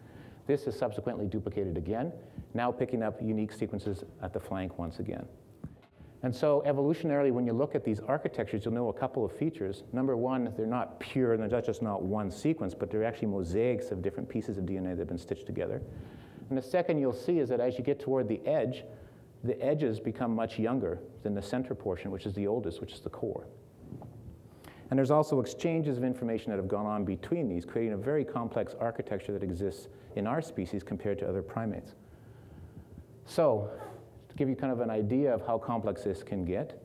This 0.48 0.68
is 0.68 0.78
subsequently 0.78 1.26
duplicated 1.26 1.78
again, 1.78 2.12
now 2.54 2.72
picking 2.72 3.04
up 3.04 3.22
unique 3.22 3.52
sequences 3.52 4.04
at 4.22 4.34
the 4.34 4.40
flank 4.40 4.78
once 4.78 5.00
again. 5.00 5.26
And 6.24 6.36
so 6.36 6.64
evolutionarily, 6.68 7.32
when 7.32 7.48
you 7.48 7.54
look 7.54 7.74
at 7.74 7.84
these 7.84 8.00
architectures, 8.00 8.64
you'll 8.64 8.76
know 8.76 8.90
a 8.90 8.94
couple 8.94 9.26
of 9.26 9.32
features. 9.32 9.84
Number 9.92 10.16
one, 10.16 10.54
they're 10.56 10.68
not 10.68 11.00
pure, 11.00 11.34
and 11.34 11.42
they're 11.42 11.62
just 11.62 11.82
not 11.82 12.04
one 12.04 12.30
sequence, 12.30 12.76
but 12.76 12.92
they're 12.92 13.04
actually 13.04 13.30
mosaics 13.30 13.90
of 13.90 14.04
different 14.04 14.30
pieces 14.30 14.60
of 14.60 14.66
DNA 14.66 14.92
that 14.92 15.00
have 15.00 15.08
been 15.08 15.18
stitched 15.18 15.48
together. 15.48 15.82
And 16.50 16.58
the 16.58 16.62
second 16.62 17.00
you'll 17.00 17.14
see 17.14 17.40
is 17.40 17.50
that 17.50 17.60
as 17.60 17.78
you 17.78 17.84
get 17.84 18.00
toward 18.00 18.28
the 18.28 18.40
edge, 18.46 18.84
the 19.44 19.60
edges 19.62 20.00
become 20.00 20.36
much 20.36 20.60
younger 20.60 21.00
than 21.24 21.34
the 21.34 21.42
center 21.42 21.74
portion, 21.74 22.12
which 22.12 22.26
is 22.26 22.34
the 22.34 22.48
oldest, 22.48 22.80
which 22.80 22.94
is 22.94 23.00
the 23.00 23.10
core. 23.10 23.48
And 24.90 24.98
there's 24.98 25.12
also 25.12 25.40
exchanges 25.40 25.98
of 25.98 26.04
information 26.04 26.52
that 26.52 26.58
have 26.58 26.68
gone 26.68 26.86
on 26.86 27.06
between 27.06 27.48
these, 27.48 27.66
creating 27.66 27.94
a 27.94 27.98
very 27.98 28.26
complex 28.26 28.76
architecture 28.80 29.32
that 29.32 29.42
exists 29.42 29.88
in 30.16 30.28
our 30.28 30.42
species 30.42 30.84
compared 30.84 31.18
to 31.20 31.28
other 31.28 31.42
primates. 31.42 31.94
So, 33.26 33.70
to 34.28 34.36
give 34.36 34.50
you 34.50 34.56
kind 34.56 34.72
of 34.74 34.82
an 34.82 34.90
idea 34.90 35.34
of 35.34 35.46
how 35.48 35.58
complex 35.58 36.04
this 36.04 36.24
can 36.24 36.44
get, 36.44 36.82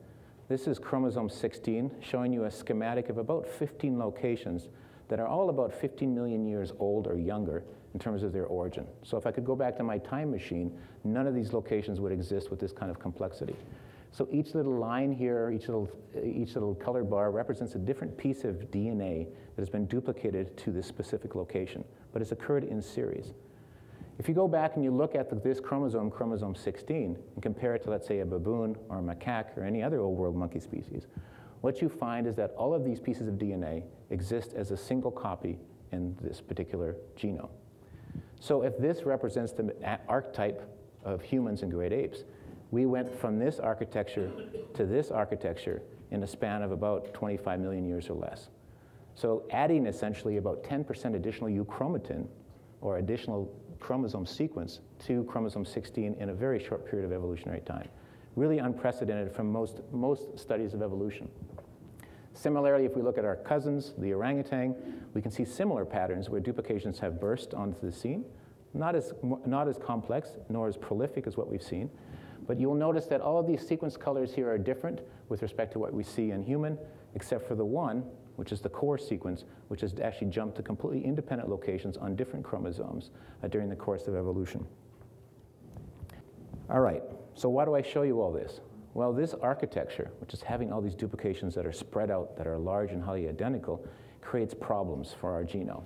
this 0.47 0.67
is 0.67 0.79
chromosome 0.79 1.29
16, 1.29 1.91
showing 1.99 2.31
you 2.31 2.45
a 2.45 2.51
schematic 2.51 3.09
of 3.09 3.17
about 3.17 3.45
15 3.45 3.99
locations 3.99 4.69
that 5.09 5.19
are 5.19 5.27
all 5.27 5.49
about 5.49 5.73
15 5.73 6.13
million 6.15 6.45
years 6.45 6.71
old 6.79 7.07
or 7.07 7.17
younger 7.17 7.63
in 7.97 8.03
terms 8.03 8.21
of 8.21 8.31
their 8.31 8.45
origin. 8.45 8.85
So 9.01 9.17
if 9.17 9.25
I 9.25 9.31
could 9.31 9.43
go 9.43 9.55
back 9.55 9.75
to 9.77 9.83
my 9.83 9.97
time 9.97 10.29
machine, 10.29 10.71
none 11.03 11.25
of 11.25 11.33
these 11.33 11.51
locations 11.51 11.99
would 11.99 12.11
exist 12.11 12.51
with 12.51 12.59
this 12.59 12.71
kind 12.71 12.91
of 12.91 12.99
complexity. 12.99 13.55
So 14.11 14.27
each 14.31 14.53
little 14.53 14.77
line 14.77 15.11
here, 15.11 15.49
each 15.49 15.67
little, 15.67 15.89
each 16.23 16.53
little 16.53 16.75
colored 16.75 17.09
bar 17.09 17.31
represents 17.31 17.73
a 17.73 17.79
different 17.79 18.15
piece 18.15 18.43
of 18.43 18.69
DNA 18.69 19.25
that 19.55 19.61
has 19.63 19.69
been 19.69 19.87
duplicated 19.87 20.55
to 20.57 20.71
this 20.71 20.85
specific 20.85 21.33
location, 21.33 21.83
but 22.13 22.21
it's 22.21 22.31
occurred 22.31 22.65
in 22.65 22.83
series. 22.83 23.33
If 24.19 24.29
you 24.29 24.35
go 24.35 24.47
back 24.47 24.75
and 24.75 24.83
you 24.83 24.91
look 24.91 25.15
at 25.15 25.27
the, 25.27 25.35
this 25.35 25.59
chromosome, 25.59 26.11
chromosome 26.11 26.53
16, 26.53 27.17
and 27.33 27.41
compare 27.41 27.73
it 27.73 27.83
to, 27.85 27.89
let's 27.89 28.07
say, 28.07 28.19
a 28.19 28.25
baboon 28.27 28.75
or 28.89 28.99
a 28.99 29.01
macaque 29.01 29.57
or 29.57 29.63
any 29.63 29.81
other 29.81 30.01
old 30.01 30.15
world 30.15 30.35
monkey 30.35 30.59
species, 30.59 31.07
what 31.61 31.81
you 31.81 31.89
find 31.89 32.27
is 32.27 32.35
that 32.35 32.51
all 32.51 32.75
of 32.75 32.85
these 32.85 32.99
pieces 32.99 33.27
of 33.27 33.39
DNA 33.39 33.81
exist 34.11 34.53
as 34.53 34.69
a 34.69 34.77
single 34.77 35.09
copy 35.09 35.57
in 35.91 36.15
this 36.21 36.41
particular 36.41 36.95
genome. 37.17 37.49
So 38.39 38.61
if 38.63 38.77
this 38.77 39.03
represents 39.03 39.51
the 39.51 39.73
archetype 40.07 40.61
of 41.03 41.21
humans 41.21 41.63
and 41.63 41.71
great 41.71 41.93
apes, 41.93 42.23
we 42.71 42.85
went 42.85 43.13
from 43.19 43.39
this 43.39 43.59
architecture 43.59 44.31
to 44.73 44.85
this 44.85 45.09
architecture 45.09 45.81
in 46.11 46.23
a 46.23 46.27
span 46.27 46.61
of 46.61 46.71
about 46.71 47.13
25 47.13 47.59
million 47.59 47.85
years 47.87 48.09
or 48.09 48.15
less. 48.15 48.49
So 49.15 49.43
adding 49.51 49.87
essentially 49.87 50.37
about 50.37 50.63
10% 50.63 51.15
additional 51.15 51.49
euchromatin 51.49 52.27
or 52.81 52.97
additional 52.97 53.51
chromosome 53.79 54.25
sequence 54.25 54.79
to 54.99 55.23
chromosome 55.25 55.65
16 55.65 56.15
in 56.19 56.29
a 56.29 56.33
very 56.33 56.63
short 56.63 56.85
period 56.89 57.05
of 57.05 57.11
evolutionary 57.11 57.61
time. 57.61 57.87
Really 58.35 58.59
unprecedented 58.59 59.31
from 59.31 59.51
most, 59.51 59.81
most 59.91 60.37
studies 60.37 60.73
of 60.73 60.81
evolution. 60.81 61.29
Similarly, 62.37 62.85
if 62.85 62.95
we 62.95 63.01
look 63.01 63.17
at 63.17 63.25
our 63.25 63.35
cousins, 63.35 63.93
the 63.97 64.13
orangutan, 64.13 64.75
we 65.15 65.23
can 65.23 65.31
see 65.31 65.43
similar 65.43 65.85
patterns 65.85 66.29
where 66.29 66.39
duplications 66.39 66.99
have 66.99 67.19
burst 67.19 67.55
onto 67.55 67.81
the 67.81 67.91
scene. 67.91 68.25
Not 68.75 68.95
as, 68.95 69.11
not 69.45 69.67
as 69.67 69.77
complex 69.77 70.29
nor 70.47 70.67
as 70.67 70.77
prolific 70.77 71.25
as 71.25 71.35
what 71.35 71.49
we've 71.49 71.63
seen, 71.63 71.89
but 72.45 72.59
you'll 72.59 72.75
notice 72.75 73.07
that 73.07 73.21
all 73.21 73.39
of 73.39 73.47
these 73.47 73.67
sequence 73.67 73.97
colors 73.97 74.35
here 74.35 74.51
are 74.51 74.57
different 74.59 75.01
with 75.29 75.41
respect 75.41 75.73
to 75.73 75.79
what 75.79 75.93
we 75.93 76.03
see 76.03 76.29
in 76.29 76.43
human, 76.43 76.77
except 77.15 77.47
for 77.47 77.55
the 77.55 77.65
one, 77.65 78.03
which 78.35 78.51
is 78.51 78.61
the 78.61 78.69
core 78.69 78.99
sequence, 78.99 79.45
which 79.69 79.81
has 79.81 79.95
actually 79.99 80.27
jumped 80.27 80.57
to 80.57 80.61
completely 80.61 81.03
independent 81.03 81.49
locations 81.49 81.97
on 81.97 82.15
different 82.15 82.45
chromosomes 82.45 83.09
uh, 83.43 83.47
during 83.47 83.67
the 83.67 83.75
course 83.75 84.07
of 84.07 84.15
evolution. 84.15 84.63
All 86.69 86.81
right, 86.81 87.01
so 87.33 87.49
why 87.49 87.65
do 87.65 87.73
I 87.73 87.81
show 87.81 88.03
you 88.03 88.21
all 88.21 88.31
this? 88.31 88.59
Well, 88.97 89.13
this 89.13 89.35
architecture, 89.35 90.09
which 90.19 90.33
is 90.33 90.41
having 90.41 90.73
all 90.73 90.81
these 90.81 90.95
duplications 90.95 91.53
that 91.53 91.67
are 91.67 91.71
spread 91.71 92.09
out, 92.09 92.35
that 92.35 92.47
are 92.47 92.57
large 92.57 92.89
and 92.89 93.03
highly 93.03 93.29
identical, 93.29 93.85
creates 94.21 94.55
problems 94.55 95.13
for 95.21 95.31
our 95.33 95.43
genome. 95.43 95.83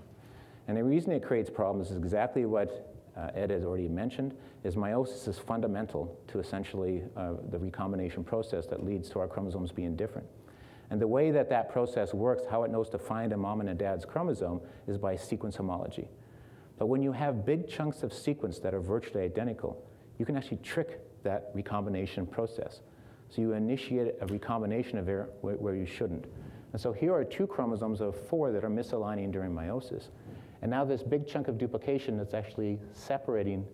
And 0.70 0.78
the 0.78 0.84
reason 0.86 1.12
it 1.12 1.22
creates 1.22 1.50
problems 1.50 1.92
is 1.92 1.98
exactly 1.98 2.46
what 2.46 2.96
uh, 3.18 3.32
Ed 3.36 3.50
has 3.50 3.66
already 3.66 3.90
mentioned, 3.90 4.34
is 4.64 4.78
meiosis 4.78 5.28
is 5.28 5.38
fundamental 5.38 6.18
to 6.30 6.40
essentially 6.40 7.04
uh, 7.18 7.34
the 7.50 7.60
recombination 7.60 8.24
process 8.24 8.66
that 8.68 8.86
leads 8.86 9.10
to 9.10 9.20
our 9.20 9.28
chromosomes 9.28 9.74
being 9.74 9.98
different. 9.98 10.26
And 10.90 11.02
the 11.02 11.08
way 11.08 11.32
that 11.32 11.50
that 11.50 11.70
process 11.70 12.14
works, 12.14 12.44
how 12.50 12.64
it 12.64 12.72
knows 12.72 12.90
to 12.92 12.98
find 12.98 13.34
a 13.34 13.38
mom 13.38 13.60
and 13.60 13.72
a 13.72 13.74
dad's 13.74 14.06
chromosome, 14.06 14.62
is 14.88 14.98
by 14.98 15.18
sequence 15.18 15.58
homology. 15.58 16.08
But 16.80 16.86
when 16.86 17.04
you 17.04 17.12
have 17.12 17.46
big 17.46 17.68
chunks 17.68 18.04
of 18.04 18.14
sequence 18.14 18.60
that 18.60 18.74
are 18.74 18.80
virtually 18.80 19.26
identical, 19.26 19.86
you 20.18 20.26
can 20.26 20.38
actually 20.38 20.60
trick 20.64 21.02
that 21.24 21.52
recombination 21.54 22.26
process. 22.26 22.80
So 23.32 23.42
you 23.42 23.54
initiate 23.54 24.16
a 24.20 24.26
recombination 24.26 24.98
event 24.98 25.30
where 25.40 25.76
you 25.76 25.86
shouldn't. 25.86 26.26
And 26.74 26.82
so 26.82 26.92
here 26.92 27.14
are 27.14 27.24
two 27.24 27.48
chromosomes 27.48 28.02
of 28.02 28.16
four 28.28 28.52
that 28.52 28.64
are 28.64 28.70
misaligning 28.70 29.32
during 29.32 29.52
meiosis. 29.52 30.10
And 30.62 30.70
now 30.70 30.84
this 30.84 31.02
big 31.02 31.26
chunk 31.28 31.48
of 31.48 31.58
duplication 31.58 32.18
that's 32.18 32.34
actually 32.34 32.78
separating 32.92 33.66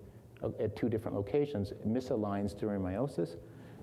uh, 0.44 0.50
at 0.60 0.76
two 0.76 0.90
different 0.90 1.18
locations 1.18 1.74
misaligns 1.88 2.58
during 2.58 2.82
meiosis. 2.82 3.38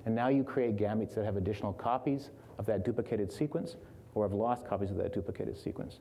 And 0.07 0.15
now 0.15 0.29
you 0.29 0.45
create 0.45 0.77
gametes 0.77 1.15
that 1.17 1.25
have 1.25 1.37
additional 1.37 1.73
copies 1.73 2.31
of 2.59 2.67
that 2.67 2.85
duplicated 2.85 3.33
sequence 3.33 3.77
or 4.15 4.25
have 4.25 4.33
lost 4.33 4.65
copies 4.67 4.91
of 4.91 4.97
that 4.99 5.13
duplicated 5.13 5.59
sequence. 5.59 5.99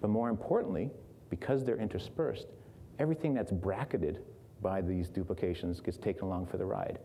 But 0.00 0.08
more 0.08 0.30
importantly, 0.30 0.90
because 1.28 1.62
they're 1.62 1.78
interspersed, 1.78 2.46
everything 2.98 3.34
that's 3.34 3.52
bracketed 3.52 4.20
by 4.62 4.80
these 4.80 5.08
duplications 5.08 5.80
gets 5.80 5.98
taken 5.98 6.24
along 6.24 6.46
for 6.46 6.56
the 6.56 6.64
ride. 6.64 6.98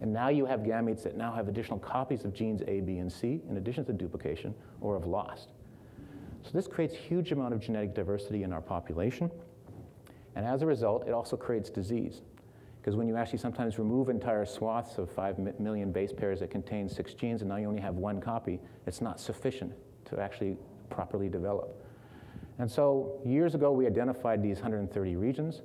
And 0.00 0.12
now 0.12 0.28
you 0.28 0.46
have 0.46 0.60
gametes 0.60 1.02
that 1.02 1.16
now 1.16 1.32
have 1.32 1.48
additional 1.48 1.78
copies 1.78 2.24
of 2.24 2.32
genes 2.32 2.62
A, 2.68 2.80
B, 2.80 2.98
and 2.98 3.12
C 3.12 3.40
in 3.48 3.56
addition 3.56 3.84
to 3.86 3.92
duplication 3.92 4.54
or 4.80 4.98
have 4.98 5.06
lost. 5.06 5.48
So 6.44 6.50
this 6.52 6.68
creates 6.68 6.94
huge 6.94 7.32
amount 7.32 7.52
of 7.52 7.60
genetic 7.60 7.94
diversity 7.94 8.44
in 8.44 8.52
our 8.52 8.60
population. 8.60 9.30
And 10.36 10.46
as 10.46 10.62
a 10.62 10.66
result, 10.66 11.06
it 11.08 11.12
also 11.12 11.36
creates 11.36 11.68
disease. 11.68 12.22
Because 12.80 12.96
when 12.96 13.08
you 13.08 13.16
actually 13.16 13.40
sometimes 13.40 13.78
remove 13.78 14.08
entire 14.08 14.46
swaths 14.46 14.98
of 14.98 15.10
5 15.10 15.60
million 15.60 15.90
base 15.90 16.12
pairs 16.12 16.40
that 16.40 16.50
contain 16.50 16.88
six 16.88 17.12
genes 17.12 17.42
and 17.42 17.48
now 17.50 17.56
you 17.56 17.66
only 17.66 17.82
have 17.82 17.96
one 17.96 18.20
copy, 18.20 18.60
it's 18.86 19.00
not 19.00 19.20
sufficient 19.20 19.72
to 20.06 20.20
actually 20.20 20.56
properly 20.88 21.28
develop. 21.28 21.84
And 22.58 22.70
so 22.70 23.20
years 23.24 23.54
ago, 23.54 23.72
we 23.72 23.86
identified 23.86 24.42
these 24.42 24.56
130 24.56 25.16
regions, 25.16 25.62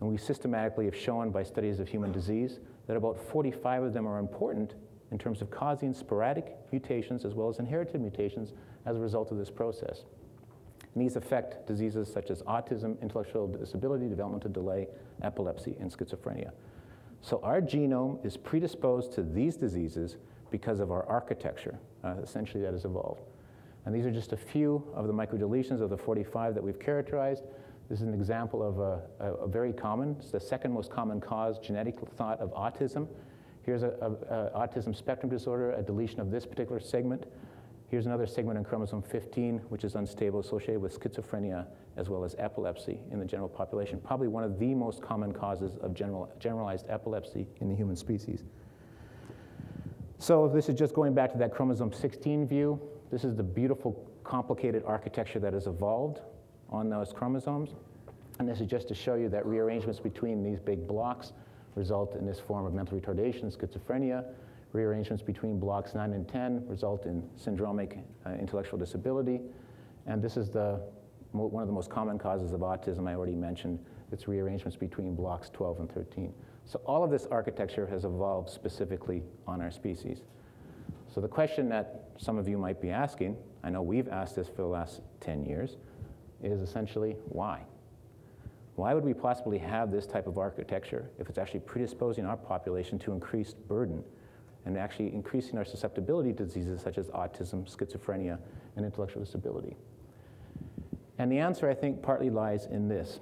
and 0.00 0.08
we 0.08 0.16
systematically 0.16 0.84
have 0.84 0.96
shown 0.96 1.30
by 1.30 1.42
studies 1.42 1.80
of 1.80 1.88
human 1.88 2.12
disease 2.12 2.58
that 2.86 2.96
about 2.96 3.18
45 3.30 3.84
of 3.84 3.92
them 3.92 4.06
are 4.06 4.18
important 4.18 4.74
in 5.10 5.18
terms 5.18 5.40
of 5.40 5.50
causing 5.50 5.94
sporadic 5.94 6.56
mutations 6.72 7.24
as 7.24 7.34
well 7.34 7.48
as 7.48 7.58
inherited 7.58 8.00
mutations 8.00 8.52
as 8.84 8.96
a 8.96 9.00
result 9.00 9.30
of 9.30 9.38
this 9.38 9.50
process. 9.50 10.04
And 10.94 11.04
these 11.04 11.16
affect 11.16 11.66
diseases 11.66 12.10
such 12.12 12.30
as 12.30 12.42
autism, 12.42 13.00
intellectual 13.02 13.46
disability, 13.46 14.08
developmental 14.08 14.50
delay, 14.50 14.88
epilepsy, 15.22 15.76
and 15.78 15.90
schizophrenia. 15.90 16.52
So 17.20 17.40
our 17.42 17.60
genome 17.60 18.24
is 18.24 18.36
predisposed 18.36 19.12
to 19.12 19.22
these 19.22 19.56
diseases 19.56 20.16
because 20.50 20.80
of 20.80 20.90
our 20.90 21.04
architecture, 21.06 21.78
uh, 22.04 22.14
essentially, 22.22 22.62
that 22.62 22.72
has 22.72 22.84
evolved. 22.84 23.22
And 23.84 23.94
these 23.94 24.06
are 24.06 24.10
just 24.10 24.32
a 24.32 24.36
few 24.36 24.82
of 24.94 25.06
the 25.06 25.12
microdeletions 25.12 25.80
of 25.80 25.90
the 25.90 25.96
45 25.96 26.54
that 26.54 26.62
we've 26.62 26.78
characterized. 26.78 27.44
This 27.88 28.00
is 28.00 28.06
an 28.08 28.14
example 28.14 28.62
of 28.62 28.80
a, 28.80 29.02
a, 29.20 29.44
a 29.44 29.48
very 29.48 29.72
common, 29.72 30.16
it's 30.18 30.32
the 30.32 30.40
second 30.40 30.72
most 30.72 30.90
common 30.90 31.20
cause, 31.20 31.58
genetic 31.60 31.96
thought 32.16 32.40
of 32.40 32.52
autism. 32.52 33.06
Here's 33.62 33.82
an 33.82 33.90
autism 33.90 34.94
spectrum 34.94 35.30
disorder, 35.30 35.72
a 35.72 35.82
deletion 35.82 36.20
of 36.20 36.30
this 36.30 36.46
particular 36.46 36.80
segment. 36.80 37.26
Here's 37.88 38.06
another 38.06 38.26
segment 38.26 38.58
in 38.58 38.64
chromosome 38.64 39.02
15, 39.02 39.58
which 39.68 39.84
is 39.84 39.94
unstable, 39.94 40.40
associated 40.40 40.80
with 40.80 40.98
schizophrenia 40.98 41.66
as 41.96 42.08
well 42.08 42.24
as 42.24 42.34
epilepsy 42.38 43.00
in 43.12 43.20
the 43.20 43.24
general 43.24 43.48
population. 43.48 44.00
Probably 44.00 44.28
one 44.28 44.42
of 44.42 44.58
the 44.58 44.74
most 44.74 45.00
common 45.00 45.32
causes 45.32 45.76
of 45.76 45.94
general, 45.94 46.32
generalized 46.40 46.86
epilepsy 46.88 47.46
in 47.60 47.68
the 47.68 47.74
human 47.74 47.94
species. 47.94 48.44
So 50.18 50.48
this 50.48 50.68
is 50.68 50.74
just 50.76 50.94
going 50.94 51.14
back 51.14 51.30
to 51.32 51.38
that 51.38 51.52
chromosome 51.52 51.92
16 51.92 52.48
view. 52.48 52.80
This 53.12 53.22
is 53.22 53.36
the 53.36 53.42
beautiful, 53.44 54.10
complicated 54.24 54.82
architecture 54.84 55.38
that 55.38 55.52
has 55.52 55.66
evolved 55.66 56.20
on 56.70 56.88
those 56.88 57.12
chromosomes. 57.12 57.74
And 58.38 58.48
this 58.48 58.60
is 58.60 58.66
just 58.66 58.88
to 58.88 58.94
show 58.94 59.14
you 59.14 59.28
that 59.30 59.46
rearrangements 59.46 60.00
between 60.00 60.42
these 60.42 60.60
big 60.60 60.86
blocks 60.86 61.32
result 61.74 62.14
in 62.16 62.26
this 62.26 62.40
form 62.40 62.66
of 62.66 62.74
mental 62.74 62.98
retardation, 62.98 63.54
schizophrenia. 63.56 64.24
Rearrangements 64.72 65.22
between 65.22 65.58
blocks 65.58 65.94
9 65.94 66.12
and 66.12 66.28
10 66.28 66.66
result 66.66 67.06
in 67.06 67.22
syndromic 67.38 68.02
uh, 68.26 68.30
intellectual 68.32 68.78
disability. 68.78 69.40
And 70.06 70.22
this 70.22 70.36
is 70.36 70.50
the, 70.50 70.80
one 71.32 71.62
of 71.62 71.68
the 71.68 71.74
most 71.74 71.90
common 71.90 72.18
causes 72.18 72.52
of 72.52 72.60
autism 72.60 73.08
I 73.08 73.14
already 73.14 73.34
mentioned. 73.34 73.78
It's 74.12 74.28
rearrangements 74.28 74.76
between 74.76 75.14
blocks 75.14 75.50
12 75.50 75.80
and 75.80 75.92
13. 75.92 76.32
So 76.64 76.80
all 76.84 77.04
of 77.04 77.10
this 77.10 77.26
architecture 77.30 77.86
has 77.86 78.04
evolved 78.04 78.50
specifically 78.50 79.22
on 79.46 79.60
our 79.60 79.70
species. 79.70 80.22
So 81.12 81.20
the 81.20 81.28
question 81.28 81.68
that 81.70 82.10
some 82.18 82.38
of 82.38 82.48
you 82.48 82.58
might 82.58 82.80
be 82.80 82.90
asking, 82.90 83.36
I 83.64 83.70
know 83.70 83.82
we've 83.82 84.08
asked 84.08 84.36
this 84.36 84.48
for 84.48 84.62
the 84.62 84.68
last 84.68 85.00
10 85.20 85.44
years, 85.44 85.76
is 86.52 86.60
essentially 86.60 87.16
why? 87.28 87.62
Why 88.76 88.92
would 88.92 89.04
we 89.04 89.14
possibly 89.14 89.58
have 89.58 89.90
this 89.90 90.06
type 90.06 90.26
of 90.26 90.36
architecture 90.36 91.08
if 91.18 91.28
it's 91.28 91.38
actually 91.38 91.60
predisposing 91.60 92.26
our 92.26 92.36
population 92.36 92.98
to 93.00 93.12
increased 93.12 93.56
burden 93.68 94.04
and 94.66 94.76
actually 94.76 95.14
increasing 95.14 95.56
our 95.56 95.64
susceptibility 95.64 96.32
to 96.32 96.44
diseases 96.44 96.82
such 96.82 96.98
as 96.98 97.06
autism, 97.08 97.64
schizophrenia, 97.64 98.38
and 98.76 98.84
intellectual 98.84 99.22
disability? 99.22 99.76
And 101.18 101.32
the 101.32 101.38
answer, 101.38 101.70
I 101.70 101.74
think, 101.74 102.02
partly 102.02 102.28
lies 102.28 102.66
in 102.66 102.88
this, 102.88 103.20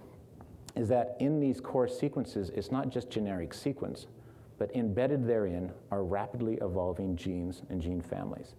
is 0.75 0.89
that 0.89 1.17
in 1.21 1.39
these 1.39 1.61
core 1.61 1.87
sequences, 1.87 2.51
it's 2.51 2.73
not 2.73 2.89
just 2.89 3.09
generic 3.09 3.55
sequence, 3.55 4.09
but 4.59 4.75
embedded 4.75 5.27
therein 5.27 5.71
are 5.93 6.03
rapidly 6.03 6.59
evolving 6.61 7.15
genes 7.15 7.63
and 7.71 7.81
gene 7.81 8.01
families. 8.01 8.55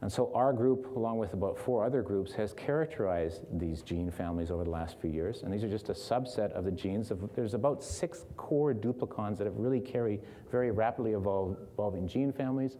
And 0.00 0.12
so 0.12 0.30
our 0.32 0.52
group, 0.52 0.94
along 0.94 1.18
with 1.18 1.32
about 1.32 1.58
four 1.58 1.84
other 1.84 2.02
groups, 2.02 2.32
has 2.34 2.52
characterized 2.52 3.42
these 3.58 3.82
gene 3.82 4.12
families 4.12 4.50
over 4.50 4.62
the 4.62 4.70
last 4.70 5.00
few 5.00 5.10
years. 5.10 5.42
And 5.42 5.52
these 5.52 5.64
are 5.64 5.68
just 5.68 5.88
a 5.88 5.92
subset 5.92 6.52
of 6.52 6.64
the 6.64 6.70
genes. 6.70 7.10
Of, 7.10 7.28
there's 7.34 7.54
about 7.54 7.82
six 7.82 8.24
core 8.36 8.72
duplicons 8.72 9.38
that 9.38 9.44
have 9.44 9.56
really 9.56 9.80
carry 9.80 10.20
very 10.52 10.70
rapidly 10.70 11.12
evolving 11.12 12.06
gene 12.06 12.32
families. 12.32 12.76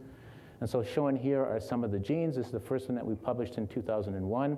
And 0.61 0.71
so 0.71 0.83
shown 0.83 1.17
here 1.17 1.45
are 1.45 1.59
some 1.59 1.83
of 1.83 1.91
the 1.91 1.99
genes. 1.99 2.37
This 2.37 2.47
is 2.47 2.53
the 2.53 2.61
first 2.61 2.89
one 2.89 2.95
that 2.95 3.07
we 3.07 3.17
published 3.17 3.59
in 3.59 3.67
2001. 3.67 4.57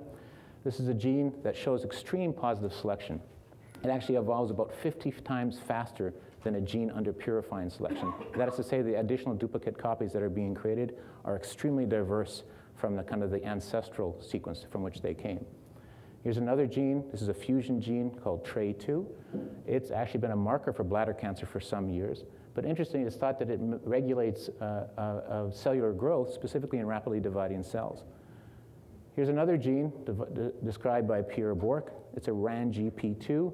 This 0.63 0.79
is 0.79 0.87
a 0.87 0.93
gene 0.93 1.33
that 1.43 1.55
shows 1.55 1.83
extreme 1.83 2.31
positive 2.31 2.73
selection. 2.73 3.19
It 3.83 3.89
actually 3.89 4.15
evolves 4.15 4.51
about 4.51 4.71
50 4.71 5.09
times 5.23 5.59
faster 5.59 6.13
than 6.43 6.55
a 6.55 6.61
gene 6.61 6.91
under 6.91 7.13
purifying 7.13 7.69
selection. 7.69 8.13
That 8.35 8.49
is 8.49 8.55
to 8.55 8.63
say, 8.63 8.81
the 8.81 8.99
additional 8.99 9.35
duplicate 9.35 9.77
copies 9.77 10.11
that 10.13 10.21
are 10.21 10.29
being 10.29 10.55
created 10.55 10.97
are 11.25 11.35
extremely 11.35 11.85
diverse 11.85 12.43
from 12.75 12.95
the 12.95 13.03
kind 13.03 13.23
of 13.23 13.29
the 13.31 13.43
ancestral 13.45 14.19
sequence 14.21 14.65
from 14.71 14.81
which 14.81 15.01
they 15.01 15.13
came. 15.13 15.45
Here's 16.23 16.37
another 16.37 16.67
gene. 16.67 17.03
This 17.11 17.21
is 17.21 17.29
a 17.29 17.33
fusion 17.33 17.81
gene 17.81 18.11
called 18.11 18.45
TREI2. 18.45 19.05
It's 19.65 19.91
actually 19.91 20.19
been 20.19 20.31
a 20.31 20.35
marker 20.35 20.71
for 20.71 20.83
bladder 20.83 21.13
cancer 21.13 21.45
for 21.45 21.59
some 21.59 21.89
years. 21.89 22.25
But 22.53 22.65
interestingly, 22.65 23.07
it's 23.07 23.15
thought 23.15 23.39
that 23.39 23.49
it 23.49 23.59
regulates 23.83 24.49
uh, 24.59 24.87
uh, 24.97 25.01
uh, 25.01 25.51
cellular 25.51 25.93
growth, 25.93 26.33
specifically 26.33 26.79
in 26.79 26.85
rapidly 26.85 27.19
dividing 27.19 27.63
cells. 27.63 28.03
Here's 29.15 29.29
another 29.29 29.57
gene 29.57 29.91
de 30.05 30.51
described 30.63 31.07
by 31.07 31.21
Peer 31.21 31.55
Bork. 31.55 31.93
It's 32.15 32.27
a 32.27 32.31
RANGP2 32.31 33.53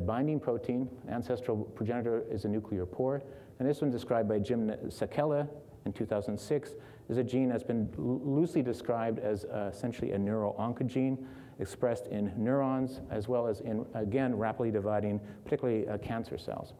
binding 0.00 0.40
protein. 0.40 0.88
Ancestral 1.08 1.56
progenitor 1.56 2.24
is 2.30 2.44
a 2.44 2.48
nuclear 2.48 2.86
pore. 2.86 3.22
And 3.58 3.68
this 3.68 3.80
one 3.80 3.90
described 3.90 4.28
by 4.28 4.38
Jim 4.38 4.70
Sikela 4.86 5.48
in 5.84 5.92
2006 5.92 6.74
is 7.08 7.16
a 7.16 7.24
gene 7.24 7.48
that's 7.48 7.62
been 7.62 7.88
loosely 7.96 8.62
described 8.62 9.18
as 9.18 9.44
uh, 9.46 9.70
essentially 9.72 10.12
a 10.12 10.18
neuro-oncogene 10.18 11.24
expressed 11.58 12.06
in 12.06 12.32
neurons 12.36 13.00
as 13.10 13.26
well 13.28 13.46
as 13.46 13.60
in, 13.60 13.84
again, 13.94 14.36
rapidly 14.36 14.70
dividing, 14.70 15.20
particularly 15.44 15.88
uh, 15.88 15.98
cancer 15.98 16.38
cells. 16.38 16.74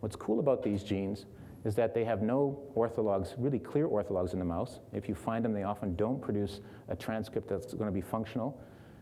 What's 0.00 0.16
cool 0.16 0.38
about 0.38 0.62
these 0.62 0.82
genes 0.82 1.26
is 1.64 1.74
that 1.74 1.92
they 1.92 2.04
have 2.04 2.22
no 2.22 2.62
orthologs, 2.76 3.34
really 3.36 3.58
clear 3.58 3.88
orthologs 3.88 4.32
in 4.32 4.38
the 4.38 4.44
mouse. 4.44 4.78
If 4.92 5.08
you 5.08 5.14
find 5.14 5.44
them, 5.44 5.52
they 5.52 5.64
often 5.64 5.96
don't 5.96 6.22
produce 6.22 6.60
a 6.88 6.94
transcript 6.94 7.48
that's 7.48 7.74
going 7.74 7.86
to 7.86 7.92
be 7.92 8.00
functional. 8.00 8.60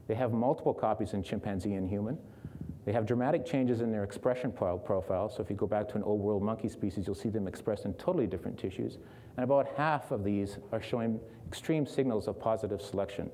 They 0.09 0.15
have 0.15 0.33
multiple 0.33 0.73
copies 0.73 1.13
in 1.13 1.23
chimpanzee 1.23 1.75
and 1.75 1.89
human. 1.89 2.19
They 2.85 2.93
have 2.93 3.07
dramatic 3.07 3.47
changes 3.47 3.81
in 3.81 3.91
their 3.91 4.05
expression 4.05 4.53
profile. 4.53 5.31
So 5.31 5.43
if 5.43 5.49
you 5.49 5.57
go 5.57 5.67
back 5.67 5.89
to 5.89 5.97
an 5.97 6.03
old 6.03 6.21
world 6.21 6.43
monkey 6.43 6.69
species, 6.69 7.07
you'll 7.07 7.15
see 7.15 7.31
them 7.31 7.49
expressed 7.49 7.87
in 7.87 7.95
totally 7.95 8.27
different 8.27 8.59
tissues. 8.59 8.99
And 9.37 9.45
about 9.45 9.69
half 9.77 10.11
of 10.11 10.23
these 10.23 10.59
are 10.71 10.83
showing 10.83 11.19
extreme 11.49 11.87
signals 11.87 12.29
of 12.29 12.39
positive 12.39 12.83
selection. 12.83 13.31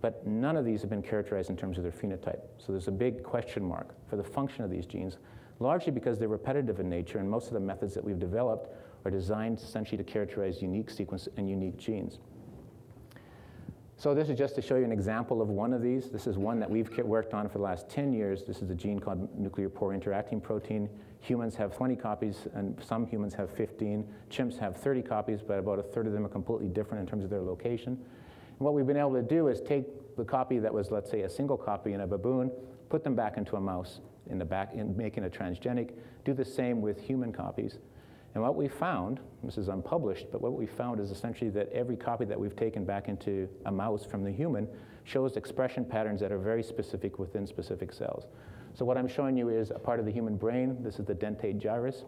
But 0.00 0.26
none 0.26 0.56
of 0.56 0.64
these 0.64 0.80
have 0.82 0.90
been 0.90 1.02
characterized 1.02 1.50
in 1.50 1.56
terms 1.56 1.78
of 1.78 1.82
their 1.82 1.92
phenotype. 1.92 2.42
So 2.58 2.72
there's 2.72 2.88
a 2.88 2.92
big 2.92 3.22
question 3.22 3.64
mark 3.64 3.94
for 4.08 4.16
the 4.16 4.22
function 4.22 4.64
of 4.64 4.70
these 4.70 4.86
genes, 4.86 5.16
largely 5.60 5.90
because 5.90 6.18
they're 6.18 6.28
repetitive 6.28 6.78
in 6.78 6.88
nature, 6.88 7.18
and 7.18 7.28
most 7.28 7.48
of 7.48 7.54
the 7.54 7.60
methods 7.60 7.94
that 7.94 8.04
we've 8.04 8.18
developed 8.18 8.70
are 9.04 9.10
designed 9.10 9.58
essentially 9.58 9.96
to 9.96 10.04
characterize 10.04 10.62
unique 10.62 10.90
sequences 10.90 11.32
and 11.36 11.48
unique 11.48 11.78
genes. 11.78 12.18
So 14.00 14.14
this 14.14 14.28
is 14.28 14.38
just 14.38 14.54
to 14.54 14.62
show 14.62 14.76
you 14.76 14.84
an 14.84 14.92
example 14.92 15.42
of 15.42 15.48
one 15.48 15.72
of 15.72 15.82
these. 15.82 16.08
This 16.08 16.28
is 16.28 16.38
one 16.38 16.60
that 16.60 16.70
we've 16.70 16.88
worked 16.98 17.34
on 17.34 17.48
for 17.48 17.58
the 17.58 17.64
last 17.64 17.88
10 17.88 18.12
years. 18.12 18.44
This 18.44 18.62
is 18.62 18.70
a 18.70 18.74
gene 18.76 19.00
called 19.00 19.28
nuclear 19.36 19.68
pore 19.68 19.92
interacting 19.92 20.40
protein. 20.40 20.88
Humans 21.18 21.56
have 21.56 21.74
20 21.74 21.96
copies, 21.96 22.46
and 22.54 22.80
some 22.80 23.08
humans 23.08 23.34
have 23.34 23.50
15. 23.50 24.08
Chimps 24.30 24.56
have 24.56 24.76
30 24.76 25.02
copies, 25.02 25.40
but 25.42 25.58
about 25.58 25.80
a 25.80 25.82
third 25.82 26.06
of 26.06 26.12
them 26.12 26.24
are 26.24 26.28
completely 26.28 26.68
different 26.68 27.00
in 27.00 27.08
terms 27.08 27.24
of 27.24 27.30
their 27.30 27.42
location. 27.42 27.94
And 27.94 28.60
what 28.60 28.72
we've 28.72 28.86
been 28.86 28.96
able 28.96 29.14
to 29.14 29.22
do 29.22 29.48
is 29.48 29.60
take 29.60 30.16
the 30.16 30.24
copy 30.24 30.60
that 30.60 30.72
was, 30.72 30.92
let's 30.92 31.10
say, 31.10 31.22
a 31.22 31.28
single 31.28 31.56
copy 31.56 31.92
in 31.92 32.02
a 32.02 32.06
baboon, 32.06 32.52
put 32.90 33.02
them 33.02 33.16
back 33.16 33.36
into 33.36 33.56
a 33.56 33.60
mouse 33.60 33.98
in 34.30 34.38
the 34.38 34.44
back, 34.44 34.74
in 34.74 34.96
making 34.96 35.24
a 35.24 35.28
transgenic, 35.28 35.90
do 36.24 36.32
the 36.32 36.44
same 36.44 36.80
with 36.80 37.00
human 37.00 37.32
copies, 37.32 37.78
and 38.34 38.42
what 38.42 38.56
we 38.56 38.68
found, 38.68 39.20
this 39.42 39.58
is 39.58 39.68
unpublished, 39.68 40.26
but 40.30 40.40
what 40.40 40.52
we 40.52 40.66
found 40.66 41.00
is 41.00 41.10
essentially 41.10 41.50
that 41.50 41.70
every 41.72 41.96
copy 41.96 42.24
that 42.26 42.38
we've 42.38 42.56
taken 42.56 42.84
back 42.84 43.08
into 43.08 43.48
a 43.66 43.72
mouse 43.72 44.04
from 44.04 44.22
the 44.22 44.30
human 44.30 44.68
shows 45.04 45.36
expression 45.36 45.84
patterns 45.84 46.20
that 46.20 46.30
are 46.30 46.38
very 46.38 46.62
specific 46.62 47.18
within 47.18 47.46
specific 47.46 47.92
cells. 47.92 48.26
So 48.74 48.84
what 48.84 48.98
I'm 48.98 49.08
showing 49.08 49.36
you 49.36 49.48
is 49.48 49.70
a 49.70 49.78
part 49.78 49.98
of 49.98 50.06
the 50.06 50.12
human 50.12 50.36
brain. 50.36 50.76
This 50.82 50.98
is 50.98 51.06
the 51.06 51.14
dentate 51.14 51.58
gyrus. 51.58 52.04